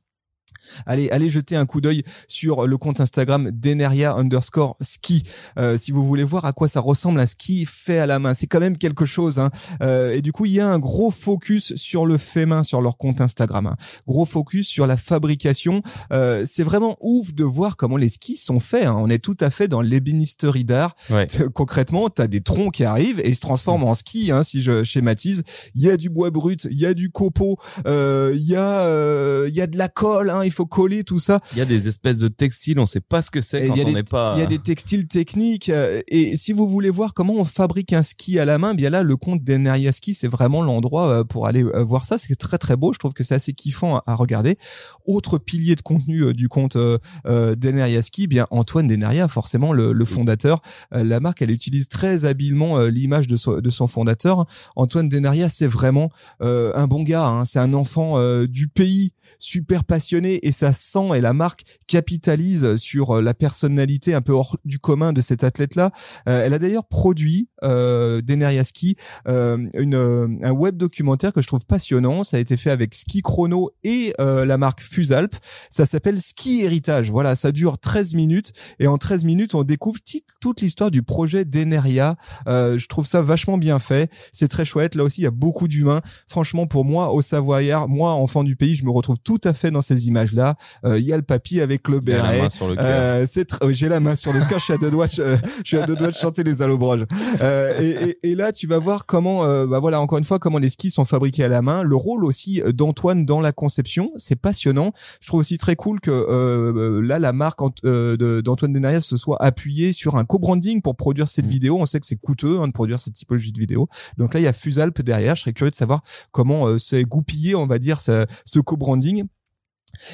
Allez, 0.85 1.09
allez 1.11 1.29
jeter 1.29 1.55
un 1.55 1.65
coup 1.65 1.81
d'œil 1.81 2.03
sur 2.27 2.67
le 2.67 2.77
compte 2.77 2.99
Instagram 2.99 3.51
d'Eneria 3.51 4.13
underscore 4.15 4.75
ski. 4.81 5.23
Euh, 5.57 5.77
si 5.77 5.91
vous 5.91 6.03
voulez 6.03 6.23
voir 6.23 6.45
à 6.45 6.53
quoi 6.53 6.67
ça 6.67 6.79
ressemble 6.79 7.19
un 7.19 7.25
ski 7.25 7.65
fait 7.65 7.99
à 7.99 8.05
la 8.05 8.19
main, 8.19 8.33
c'est 8.33 8.47
quand 8.47 8.59
même 8.59 8.77
quelque 8.77 9.05
chose. 9.05 9.39
Hein. 9.39 9.49
Euh, 9.81 10.13
et 10.13 10.21
du 10.21 10.31
coup, 10.31 10.45
il 10.45 10.51
y 10.53 10.59
a 10.59 10.67
un 10.67 10.79
gros 10.79 11.11
focus 11.11 11.75
sur 11.75 12.05
le 12.05 12.17
fait 12.17 12.45
main 12.45 12.63
sur 12.63 12.81
leur 12.81 12.97
compte 12.97 13.21
Instagram. 13.21 13.67
hein. 13.67 13.77
Gros 14.07 14.25
focus 14.25 14.67
sur 14.67 14.87
la 14.87 14.97
fabrication. 14.97 15.81
Euh, 16.11 16.43
c'est 16.45 16.63
vraiment 16.63 16.97
ouf 17.01 17.33
de 17.33 17.43
voir 17.43 17.77
comment 17.77 17.97
les 17.97 18.09
skis 18.09 18.37
sont 18.37 18.59
faits. 18.59 18.85
hein. 18.87 18.95
On 18.97 19.09
est 19.09 19.19
tout 19.19 19.37
à 19.39 19.49
fait 19.49 19.67
dans 19.67 19.81
l'ébénisterie 19.81 20.65
d'art. 20.65 20.95
ouais 21.09 21.27
Concrètement, 21.53 22.09
tu 22.09 22.21
as 22.21 22.27
des 22.27 22.41
troncs 22.41 22.73
qui 22.73 22.83
arrivent 22.83 23.19
et 23.21 23.29
ils 23.29 23.35
se 23.35 23.41
transforment 23.41 23.83
en 23.85 23.95
ski, 23.95 24.31
hein, 24.31 24.43
si 24.43 24.61
je 24.61 24.83
schématise. 24.83 25.43
Il 25.75 25.81
y 25.81 25.89
a 25.89 25.97
du 25.97 26.09
bois 26.09 26.29
brut, 26.29 26.67
il 26.69 26.77
y 26.77 26.85
a 26.85 26.93
du 26.93 27.09
copeau, 27.09 27.57
euh, 27.87 28.33
il 28.35 28.43
y 28.43 28.55
a 28.55 28.81
euh, 28.81 29.45
il 29.47 29.55
y 29.55 29.61
a 29.61 29.67
de 29.67 29.77
la 29.77 29.87
colle, 29.87 30.29
hein, 30.39 30.45
il 30.45 30.51
faut 30.51 30.65
coller 30.65 31.03
tout 31.03 31.19
ça. 31.19 31.39
il 31.53 31.57
y 31.57 31.61
a 31.61 31.65
des 31.65 31.87
espèces 31.87 32.17
de 32.17 32.27
textiles 32.27 32.79
on 32.79 32.85
sait 32.85 32.99
pas 33.01 33.21
ce 33.21 33.31
que 33.31 33.41
c'est 33.41 33.67
quand 33.67 33.73
il 33.75 33.77
y 33.77 33.81
a 33.81 33.83
on 33.83 33.87
des- 33.87 33.93
n'est 33.93 34.03
pas 34.03 34.33
Il 34.37 34.39
y 34.39 34.43
a 34.43 34.47
des 34.47 34.59
textiles 34.59 35.07
techniques 35.07 35.69
euh, 35.69 36.01
et 36.07 36.35
si 36.37 36.53
vous 36.53 36.67
voulez 36.67 36.89
voir 36.89 37.13
comment 37.13 37.33
on 37.35 37.45
fabrique 37.45 37.93
un 37.93 38.03
ski 38.03 38.39
à 38.39 38.45
la 38.45 38.57
main, 38.57 38.73
bien 38.73 38.89
là 38.89 39.03
le 39.03 39.15
compte 39.17 39.43
d'Eneria 39.43 39.91
Ski 39.91 40.13
c'est 40.13 40.27
vraiment 40.27 40.61
l'endroit 40.61 41.07
euh, 41.09 41.23
pour 41.23 41.47
aller 41.47 41.63
euh, 41.63 41.83
voir 41.83 42.05
ça. 42.05 42.17
C'est 42.17 42.35
très 42.35 42.57
très 42.57 42.75
beau. 42.75 42.93
Je 42.93 42.99
trouve 42.99 43.13
que 43.13 43.23
c'est 43.23 43.35
assez 43.35 43.53
kiffant 43.53 44.01
à, 44.05 44.15
regarder. 44.15 44.57
Autre 45.05 45.37
pilier 45.37 45.75
de 45.75 45.81
contenu 45.81 46.33
du 46.33 46.49
compte 46.49 46.75
euh, 46.75 46.97
euh, 47.25 47.55
d'Eneria 47.55 48.01
Ski, 48.01 48.27
bien 48.27 48.47
Antoine 48.51 48.87
Deneria, 48.87 49.27
forcément 49.27 49.73
le, 49.73 49.91
le 49.93 50.05
fondateur. 50.05 50.61
La 50.91 51.19
marque 51.19 51.41
elle 51.41 51.51
utilise 51.51 51.87
très 51.87 52.25
habilement 52.25 52.79
l'image 52.81 53.27
de, 53.27 53.37
son- 53.37 53.59
de 53.59 53.69
son 53.69 53.87
fondateur. 53.87 54.45
Antoine 54.75 55.09
Deneria 55.09 55.49
c'est 55.49 55.67
vraiment 55.67 56.09
un 56.41 56.87
bon 56.87 57.03
gars. 57.03 57.25
hein. 57.25 57.45
C'est 57.45 57.59
un 57.59 57.73
enfant 57.73 58.17
du 58.45 58.67
pays, 58.67 59.13
super 59.39 59.83
passionné 59.83 60.26
et 60.35 60.51
ça 60.51 60.73
sent 60.73 61.15
et 61.15 61.21
la 61.21 61.33
marque 61.33 61.63
capitalise 61.87 62.77
sur 62.77 63.17
euh, 63.17 63.21
la 63.21 63.33
personnalité 63.33 64.13
un 64.13 64.21
peu 64.21 64.33
hors 64.33 64.57
du 64.65 64.79
commun 64.79 65.13
de 65.13 65.21
cet 65.21 65.43
athlète-là. 65.43 65.91
Euh, 66.27 66.45
elle 66.45 66.53
a 66.53 66.59
d'ailleurs 66.59 66.85
produit 66.87 67.49
euh, 67.63 68.21
Deneria 68.21 68.63
Ski 68.63 68.95
euh, 69.27 69.67
une, 69.73 69.95
euh, 69.95 70.27
un 70.43 70.51
web 70.51 70.77
documentaire 70.77 71.33
que 71.33 71.41
je 71.41 71.47
trouve 71.47 71.65
passionnant. 71.65 72.23
Ça 72.23 72.37
a 72.37 72.39
été 72.39 72.57
fait 72.57 72.71
avec 72.71 72.93
Ski 72.93 73.21
Chrono 73.21 73.71
et 73.83 74.13
euh, 74.19 74.45
la 74.45 74.57
marque 74.57 74.81
Fusalp. 74.81 75.35
Ça 75.69 75.85
s'appelle 75.85 76.21
Ski 76.21 76.61
Héritage. 76.63 77.11
Voilà, 77.11 77.35
ça 77.35 77.51
dure 77.51 77.77
13 77.77 78.13
minutes 78.13 78.53
et 78.79 78.87
en 78.87 78.97
13 78.97 79.23
minutes, 79.25 79.55
on 79.55 79.63
découvre 79.63 79.99
toute 80.39 80.61
l'histoire 80.61 80.91
du 80.91 81.03
projet 81.03 81.45
Deneria. 81.45 82.15
Je 82.47 82.85
trouve 82.87 83.05
ça 83.05 83.21
vachement 83.21 83.57
bien 83.57 83.79
fait. 83.79 84.11
C'est 84.31 84.47
très 84.47 84.65
chouette. 84.65 84.95
Là 84.95 85.03
aussi, 85.03 85.21
il 85.21 85.23
y 85.23 85.27
a 85.27 85.31
beaucoup 85.31 85.67
d'humains. 85.67 86.01
Franchement, 86.27 86.67
pour 86.67 86.85
moi, 86.85 87.11
au 87.11 87.21
Savoyard, 87.21 87.87
moi, 87.87 88.11
enfant 88.11 88.43
du 88.43 88.55
pays, 88.55 88.75
je 88.75 88.85
me 88.85 88.91
retrouve 88.91 89.17
tout 89.23 89.41
à 89.43 89.53
fait 89.53 89.71
dans 89.71 89.81
ces 89.81 90.07
images-là. 90.17 90.55
Euh, 90.85 90.99
Il 90.99 91.05
y 91.05 91.13
a 91.13 91.17
le 91.17 91.23
papy 91.23 91.61
avec 91.61 91.87
le 91.87 91.99
béret. 91.99 92.39
cœur 92.39 92.75
Euh, 92.79 93.25
c'est 93.29 93.53
euh, 93.63 93.71
j'ai 93.71 93.89
la 93.89 93.99
main 93.99 94.15
sur 94.15 94.33
le 94.33 94.41
score, 94.41 94.59
je 94.59 94.63
suis 94.65 94.73
à 94.73 94.77
deux 94.77 94.91
doigts, 94.91 95.07
je, 95.07 95.21
je 95.63 95.67
suis 95.67 95.77
à 95.77 95.85
deux 95.85 95.95
doigts 95.95 96.09
de 96.09 96.15
chanter 96.15 96.43
les 96.43 96.61
allobroges. 96.61 97.05
Euh, 97.41 97.79
et, 97.81 98.09
et, 98.09 98.31
et 98.31 98.35
là, 98.35 98.51
tu 98.51 98.67
vas 98.67 98.77
voir 98.79 99.05
comment, 99.05 99.43
euh, 99.43 99.65
bah 99.67 99.79
voilà, 99.79 100.01
encore 100.01 100.17
une 100.17 100.23
fois, 100.23 100.39
comment 100.39 100.57
les 100.57 100.69
skis 100.69 100.91
sont 100.91 101.05
fabriqués 101.05 101.43
à 101.43 101.47
la 101.47 101.61
main. 101.61 101.83
Le 101.83 101.95
rôle 101.95 102.25
aussi 102.25 102.61
euh, 102.61 102.71
d'Antoine 102.71 103.25
dans 103.25 103.41
la 103.41 103.51
conception, 103.51 104.11
c'est 104.17 104.35
passionnant. 104.35 104.91
Je 105.21 105.27
trouve 105.27 105.39
aussi 105.41 105.57
très 105.57 105.75
cool 105.75 105.99
que 105.99 106.11
euh, 106.11 107.01
là, 107.01 107.19
la 107.19 107.33
marque 107.33 107.59
euh, 107.85 108.41
d'Antoine 108.41 108.73
Denarias 108.73 109.01
se 109.01 109.17
soit 109.17 109.41
appuyée 109.41 109.93
sur 109.93 110.15
un 110.15 110.25
co-branding 110.25 110.81
pour 110.81 110.95
produire 110.95 111.27
cette 111.27 111.45
Mm. 111.45 111.49
vidéo. 111.49 111.77
On 111.79 111.85
sait 111.85 111.99
que 111.99 112.05
c'est 112.05 112.15
coûteux 112.19 112.59
hein, 112.59 112.67
de 112.67 112.73
produire 112.73 112.99
cette 112.99 113.13
typologie 113.13 113.51
de 113.51 113.59
vidéo. 113.59 113.87
Donc 114.17 114.33
là, 114.33 114.39
il 114.39 114.43
y 114.43 114.47
a 114.47 114.53
Fusalp 114.53 115.01
derrière. 115.01 115.35
Je 115.35 115.41
serais 115.41 115.53
curieux 115.53 115.71
de 115.71 115.75
savoir 115.75 116.01
comment 116.31 116.67
euh, 116.67 116.77
s'est 116.77 117.03
goupillé, 117.03 117.55
on 117.55 117.67
va 117.67 117.79
dire, 117.79 117.99
ce, 118.01 118.25
ce 118.45 118.59
co-branding. 118.59 119.23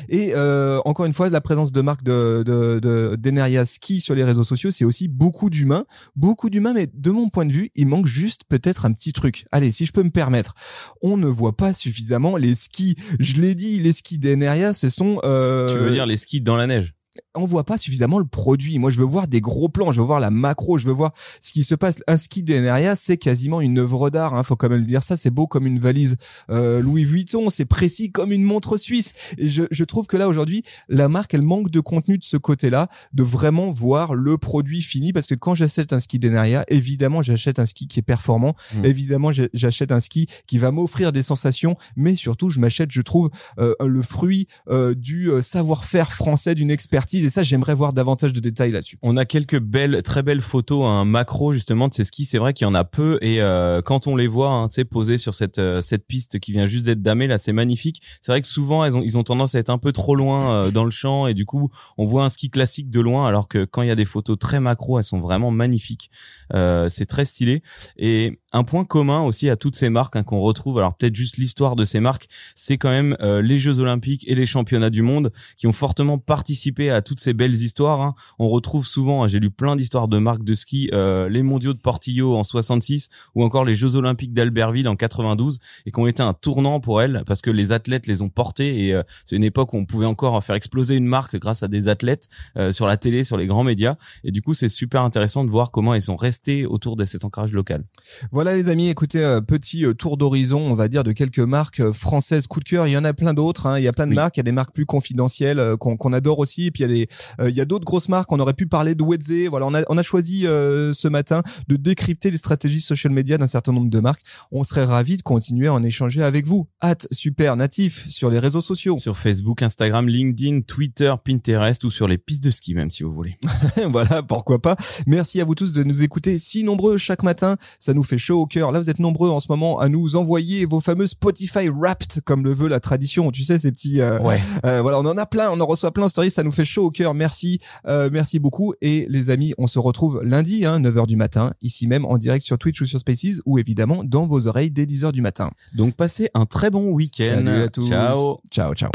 Et 0.10 0.34
euh, 0.36 0.80
encore 0.86 1.06
une 1.06 1.14
fois, 1.14 1.30
la 1.30 1.42
présence 1.42 1.72
de 1.72 1.82
marque 1.82 2.04
de, 2.04 2.44
de, 2.46 2.80
de 2.80 3.16
d'Eneria 3.16 3.66
Ski 3.66 4.02
sur 4.02 4.16
les 4.16 4.24
réseaux 4.24 4.44
sociaux, 4.44 4.72
c'est 4.72 4.86
aussi 4.86 5.08
beaucoup 5.08 5.50
d'humains, 5.50 5.86
beaucoup 6.16 6.50
d'humains, 6.50 6.74
mais 6.74 6.88
de 6.94 7.12
mon 7.12 7.30
point 7.30 7.46
de 7.46 7.52
vue, 7.52 7.72
il 7.76 7.88
manque 7.88 8.06
juste 8.06 8.42
peut-être 8.48 8.86
un 8.86 8.94
petit 8.94 9.14
truc. 9.14 9.46
Allez, 9.52 9.72
si 9.72 9.86
je 9.86 9.92
peux 9.92 10.04
me 10.04 10.10
permettre, 10.10 10.56
on 11.02 11.18
ne 11.18 11.28
voit 11.28 11.56
pas 11.58 11.74
suffisamment 11.74 12.38
les 12.38 12.56
skis. 12.56 12.96
Je 13.20 13.42
l'ai 13.42 13.56
dit, 13.56 13.80
les 13.80 13.92
skis 13.94 14.18
d'Eneria, 14.18 14.74
ce 14.74 14.90
sont. 14.90 15.20
Euh, 15.24 15.74
tu 15.74 15.84
veux 15.84 15.92
dire 15.92 16.06
les 16.06 16.18
skis 16.18 16.42
dans 16.42 16.56
la 16.56 16.68
neige? 16.68 16.94
On 17.36 17.46
voit 17.46 17.63
pas 17.63 17.78
suffisamment 17.78 18.19
le 18.19 18.26
produit. 18.26 18.80
Moi, 18.80 18.91
je 18.91 19.00
veux 19.00 19.06
voir 19.06 19.28
des 19.28 19.41
gros 19.41 19.69
plans, 19.69 19.91
je 19.91 20.00
veux 20.00 20.06
voir 20.06 20.19
la 20.19 20.32
macro, 20.32 20.78
je 20.78 20.88
veux 20.88 20.93
voir 20.93 21.13
ce 21.41 21.52
qui 21.52 21.63
se 21.63 21.76
passe. 21.76 22.02
Un 22.08 22.17
ski 22.17 22.43
d'Eneria, 22.43 22.96
c'est 22.96 23.17
quasiment 23.17 23.62
une 23.62 23.80
œuvre 23.80 24.10
d'art. 24.10 24.34
Hein, 24.36 24.43
faut 24.43 24.56
quand 24.56 24.69
même 24.69 24.80
le 24.80 24.86
dire 24.86 25.04
ça. 25.04 25.17
C'est 25.17 25.32
beau 25.32 25.48
comme 25.48 25.67
une 25.67 25.80
valise 25.80 26.17
euh, 26.50 26.82
Louis 26.82 27.04
Vuitton, 27.04 27.50
c'est 27.50 27.65
précis 27.65 28.12
comme 28.12 28.32
une 28.32 28.43
montre 28.43 28.78
suisse. 28.78 29.13
Et 29.38 29.50
je, 29.50 29.63
je 29.72 29.84
trouve 29.84 30.08
que 30.08 30.17
là 30.17 30.28
aujourd'hui, 30.28 30.63
la 30.89 31.08
marque, 31.10 31.34
elle 31.34 31.41
manque 31.41 31.69
de 31.69 31.80
contenu 31.80 32.17
de 32.17 32.24
ce 32.24 32.38
côté-là, 32.38 32.88
de 33.13 33.24
vraiment 33.24 33.72
voir 33.72 34.15
le 34.15 34.38
produit 34.38 34.82
fini. 34.82 35.13
Parce 35.13 35.28
que 35.28 35.36
quand 35.36 35.56
j'achète 35.56 35.93
un 35.93 36.00
ski 36.00 36.19
d'Eneria, 36.19 36.65
évidemment, 36.67 37.22
j'achète 37.22 37.60
un 37.60 37.65
ski 37.65 37.88
qui 37.88 38.00
est 38.00 38.04
performant. 38.04 38.56
Mm. 38.76 38.86
Évidemment, 38.86 39.32
j'achète 39.54 39.91
un 39.91 40.00
ski 40.00 40.28
qui 40.48 40.58
va 40.58 40.72
m'offrir 40.72 41.12
des 41.12 41.24
sensations, 41.24 41.78
mais 41.96 42.15
surtout, 42.15 42.50
je 42.50 42.60
m'achète, 42.60 42.91
je 42.91 43.02
trouve, 43.02 43.30
euh, 43.60 43.74
le 43.82 44.02
fruit 44.02 44.48
euh, 44.69 44.93
du 44.93 45.30
euh, 45.30 45.41
savoir-faire 45.41 46.13
français, 46.13 46.56
d'une 46.56 46.72
expertise. 46.72 47.23
Et 47.24 47.30
ça, 47.30 47.44
j'aimerais 47.44 47.76
voir 47.76 47.94
davantage 47.94 48.34
de 48.34 48.40
détails 48.40 48.72
là-dessus. 48.72 48.98
On 49.02 49.18
a 49.18 49.26
quelques 49.26 49.60
belles, 49.60 50.02
très 50.04 50.24
belles 50.24 50.42
photos, 50.42 50.86
un 50.86 51.06
macro 51.06 51.54
justement 51.54 51.88
de 51.88 51.94
ces 51.94 52.04
skis. 52.04 52.26
C'est 52.26 52.38
vrai 52.38 52.54
qu'il 52.54 52.66
y 52.66 52.70
en 52.70 52.74
a 52.74 52.84
peu 52.84 53.18
et 53.22 53.42
euh, 53.42 53.82
quand 53.82 54.08
on 54.08 54.16
les 54.16 54.28
voit, 54.28 54.50
hein, 54.50 54.68
tu 54.68 54.76
sais, 54.76 54.86
posés 54.86 55.18
sur 55.18 55.34
cette 55.34 55.60
euh, 55.60 55.82
cette 55.82 56.06
piste 56.08 56.40
qui 56.40 56.52
vient 56.52 56.66
juste 56.66 56.86
d'être 56.86 57.02
damée, 57.02 57.28
là, 57.28 57.38
c'est 57.38 57.54
magnifique. 57.54 58.02
C'est 58.22 58.32
vrai 58.32 58.42
que 58.42 58.48
souvent, 58.48 58.86
elles 58.86 58.96
ont 58.96 59.02
ils 59.04 59.18
ont 59.18 59.24
tendance 59.24 59.56
à 59.56 59.60
être 59.60 59.70
un 59.70 59.78
peu 59.78 59.92
trop 59.92 60.16
loin 60.16 60.54
euh, 60.54 60.72
dans 60.72 60.86
le 60.86 60.92
champ 60.92 61.28
et 61.28 61.34
du 61.34 61.46
coup, 61.46 61.70
on 61.98 62.06
voit 62.06 62.24
un 62.24 62.30
ski 62.30 62.50
classique 62.50 62.90
de 62.90 63.00
loin, 63.00 63.28
alors 63.28 63.48
que 63.48 63.66
quand 63.66 63.82
il 63.82 63.88
y 63.88 63.92
a 63.92 63.96
des 63.96 64.06
photos 64.06 64.38
très 64.38 64.60
macro, 64.60 64.98
elles 64.98 65.04
sont 65.04 65.20
vraiment 65.20 65.52
magnifiques. 65.52 66.10
Euh, 66.54 66.90
c'est 66.90 67.06
très 67.06 67.26
stylé 67.26 67.64
et 67.98 68.40
un 68.52 68.64
point 68.64 68.86
commun 68.86 69.22
aussi 69.22 69.50
à 69.50 69.56
toutes 69.56 69.76
ces 69.76 69.90
marques 69.90 70.16
hein, 70.16 70.24
qu'on 70.24 70.40
retrouve. 70.40 70.78
Alors 70.78 70.96
peut-être 70.96 71.16
juste 71.16 71.38
l'histoire 71.38 71.76
de 71.76 71.86
ces 71.86 72.00
marques, 72.00 72.28
c'est 72.56 72.78
quand 72.78 72.90
même 72.90 73.18
euh, 73.22 73.42
les 73.42 73.58
Jeux 73.58 73.80
Olympiques 73.80 74.24
et 74.28 74.36
les 74.36 74.46
Championnats 74.46 74.90
du 74.90 75.02
monde 75.02 75.32
qui 75.58 75.68
ont 75.68 75.74
fortement 75.74 76.18
participé 76.18 76.90
à 76.90 77.02
toutes 77.13 77.19
ces 77.19 77.34
belles 77.34 77.54
histoires. 77.54 78.02
hein. 78.02 78.15
On 78.39 78.49
retrouve 78.49 78.88
souvent, 78.88 79.23
hein, 79.23 79.28
j'ai 79.28 79.39
lu 79.39 79.52
plein 79.52 79.76
d'histoires 79.76 80.08
de 80.08 80.17
marques 80.17 80.43
de 80.43 80.56
ski, 80.56 80.89
euh, 80.93 81.30
les 81.30 81.43
Mondiaux 81.43 81.73
de 81.73 81.78
Portillo 81.78 82.36
en 82.36 82.43
66 82.43 83.10
ou 83.36 83.43
encore 83.43 83.65
les 83.65 83.76
Jeux 83.76 83.93
Olympiques 83.95 84.34
d'Albertville 84.34 84.88
en 84.88 84.95
92 84.95 85.60
et 85.86 85.91
qui 85.91 85.99
ont 85.99 86.08
été 86.08 86.23
un 86.23 86.34
tournant 86.34 86.80
pour 86.80 87.04
elles 87.04 87.21
parce 87.28 87.41
que 87.43 87.52
les 87.52 87.71
athlètes 87.71 88.08
les 88.08 88.23
ont 88.23 88.30
portés 88.30 88.86
et 88.88 88.95
euh, 88.95 89.04
c'est 89.26 89.36
une 89.36 89.43
époque 89.43 89.73
où 89.73 89.78
on 89.78 89.86
pouvait 89.86 90.08
encore 90.08 90.43
faire 90.43 90.56
exploser 90.56 90.95
une 90.95 91.06
marque 91.06 91.38
grâce 91.38 91.62
à 91.62 91.67
des 91.67 91.88
athlètes 91.88 92.30
euh, 92.58 92.71
sur 92.71 92.88
la 92.88 92.97
télé, 92.97 93.23
sur 93.23 93.38
les 93.38 93.45
grands 93.45 93.63
médias 93.63 93.95
et 94.23 94.32
du 94.32 94.41
coup 94.41 94.56
c'est 94.56 94.69
super 94.69 95.04
intéressant 95.04 95.43
de 95.45 95.52
voir 95.52 95.69
comment 95.69 95.93
ils 95.93 96.02
sont 96.02 96.15
restés 96.15 96.65
autour 96.65 96.95
de 96.95 97.06
cet 97.06 97.26
ancrage 97.26 97.54
local. 97.54 97.84
Voilà 98.32 98.56
les 98.56 98.69
amis, 98.69 98.89
écoutez, 98.89 99.39
petit 99.47 99.86
tour 99.99 100.17
d'horizon, 100.17 100.60
on 100.62 100.73
va 100.73 100.88
dire, 100.88 101.04
de 101.04 101.12
quelques 101.12 101.38
marques 101.39 101.91
françaises 101.91 102.47
coup 102.47 102.60
de 102.60 102.65
cœur. 102.65 102.88
Il 102.88 102.91
y 102.91 102.97
en 102.97 103.04
a 103.04 103.13
plein 103.13 103.36
d'autres. 103.36 103.67
hein. 103.67 103.78
Il 103.78 103.84
y 103.84 103.88
a 103.88 103.91
plein 103.91 104.06
de 104.08 104.12
Oui. 104.12 104.15
marques. 104.15 104.38
Il 104.38 104.39
y 104.39 104.41
a 104.41 104.43
des 104.43 104.52
marques 104.52 104.73
plus 104.73 104.86
confidentielles 104.86 105.76
qu'on 105.80 105.97
qu'on 105.97 106.13
adore 106.13 106.39
aussi. 106.39 106.65
Et 106.67 106.71
puis 106.71 106.84
il 106.84 106.88
y 106.88 106.91
a 106.91 106.93
des, 106.93 107.03
euh, 107.42 107.50
il 107.50 107.56
y 107.56 107.62
a 107.62 107.66
d'autres 107.66 107.86
grosses 107.86 108.10
marques. 108.10 108.32
On 108.32 108.39
aurait 108.39 108.54
pu 108.54 108.68
parler 108.68 108.96
de 108.96 109.04
Wedze. 109.04 109.32
Voilà, 109.50 109.66
on 109.68 109.74
a, 109.74 109.84
on 109.89 109.98
a 109.98 110.04
choisi 110.04 110.46
euh, 110.48 110.94
ce 110.94 111.08
matin 111.08 111.42
de 111.68 111.76
décrypter 111.76 112.32
les 112.32 112.38
stratégies 112.38 112.82
social 112.82 113.13
media 113.13 113.38
d'un 113.38 113.48
certain 113.48 113.72
nombre 113.72 113.89
de 113.89 114.00
marques. 114.00 114.22
On 114.52 114.63
serait 114.63 114.86
ravis 114.86 115.18
de 115.18 115.22
continuer 115.22 115.68
à 115.68 115.74
en 115.74 115.84
échanger 115.84 116.22
avec 116.24 116.46
vous. 116.46 116.68
Hâte 116.84 117.08
super 117.12 117.56
natif 117.56 118.08
sur 118.10 118.30
les 118.30 118.39
réseaux 118.39 118.62
sociaux. 118.62 118.98
Sur 118.98 119.18
Facebook, 119.18 119.62
Instagram, 119.62 120.08
LinkedIn, 120.08 120.62
Twitter, 120.62 121.13
Pinterest 121.24 121.84
ou 121.84 121.92
sur 121.92 122.08
les 122.08 122.18
pistes 122.18 122.44
de 122.44 122.52
ski 122.52 122.74
même 122.74 122.89
si 122.89 123.04
vous 123.04 123.13
voulez. 123.13 123.38
voilà, 123.92 124.24
pourquoi 124.24 124.62
pas. 124.62 124.76
Merci 125.08 125.42
à 125.42 125.46
vous 125.46 125.56
tous 125.56 125.72
de 125.72 125.84
nous 125.84 126.04
écouter 126.04 126.38
si 126.38 126.63
nombreux 126.63 126.98
chaque 126.98 127.24
matin. 127.24 127.58
Ça 127.80 127.94
nous 127.94 128.04
fait 128.04 128.18
chaud 128.18 128.42
au 128.42 128.46
cœur. 128.46 128.72
Là, 128.72 128.80
vous 128.80 128.89
êtes 128.89 129.00
nombreux 129.00 129.30
en 129.30 129.39
ce 129.39 129.48
moment 129.50 129.80
à 129.80 129.89
nous 129.89 130.16
envoyer 130.16 130.66
vos 130.66 130.80
fameux 130.80 131.08
Spotify 131.08 131.70
Wrapped, 131.70 132.22
comme 132.26 132.44
le 132.44 132.54
veut 132.54 132.68
la 132.68 132.80
tradition. 132.80 133.32
Tu 133.32 133.44
sais, 133.44 133.60
ces 133.60 133.72
petits. 133.72 134.02
euh, 134.02 134.20
Ouais. 134.20 134.39
euh, 134.66 134.82
voilà, 134.82 135.00
on 135.00 135.06
en 135.06 135.18
a 135.18 135.26
plein, 135.26 135.50
on 135.52 135.60
en 135.60 135.66
reçoit 135.66 135.92
plein 135.92 136.08
stories. 136.08 136.32
Ça 136.32 136.44
nous 136.44 136.52
fait 136.52 136.66
chaud 136.66 136.86
au 136.86 136.92
Merci, 137.14 137.60
euh, 137.88 138.10
merci 138.12 138.40
beaucoup. 138.40 138.74
Et 138.82 139.06
les 139.10 139.30
amis, 139.30 139.54
on 139.58 139.68
se 139.68 139.80
retrouve 139.80 140.22
lundi, 140.24 140.66
hein, 140.66 140.80
9h 140.80 141.08
du 141.08 141.16
matin, 141.16 141.54
ici 141.62 141.88
même 141.88 142.06
en 142.06 142.18
direct 142.18 142.46
sur 142.46 142.58
Twitch 142.58 142.82
ou 142.82 142.86
sur 142.86 143.00
Spaces, 143.00 143.42
ou 143.46 143.60
évidemment 143.60 144.04
dans 144.04 144.28
vos 144.28 144.48
oreilles 144.48 144.72
dès 144.72 144.86
10h 144.86 145.12
du 145.12 145.22
matin. 145.22 145.50
Donc 145.76 145.96
passez 145.96 146.30
un 146.34 146.46
très 146.46 146.70
bon 146.70 146.90
week-end. 146.92 147.44
Salut 147.44 147.62
à 147.62 147.68
tous. 147.68 147.88
Ciao. 147.88 148.42
Ciao, 148.52 148.74
ciao. 148.74 148.92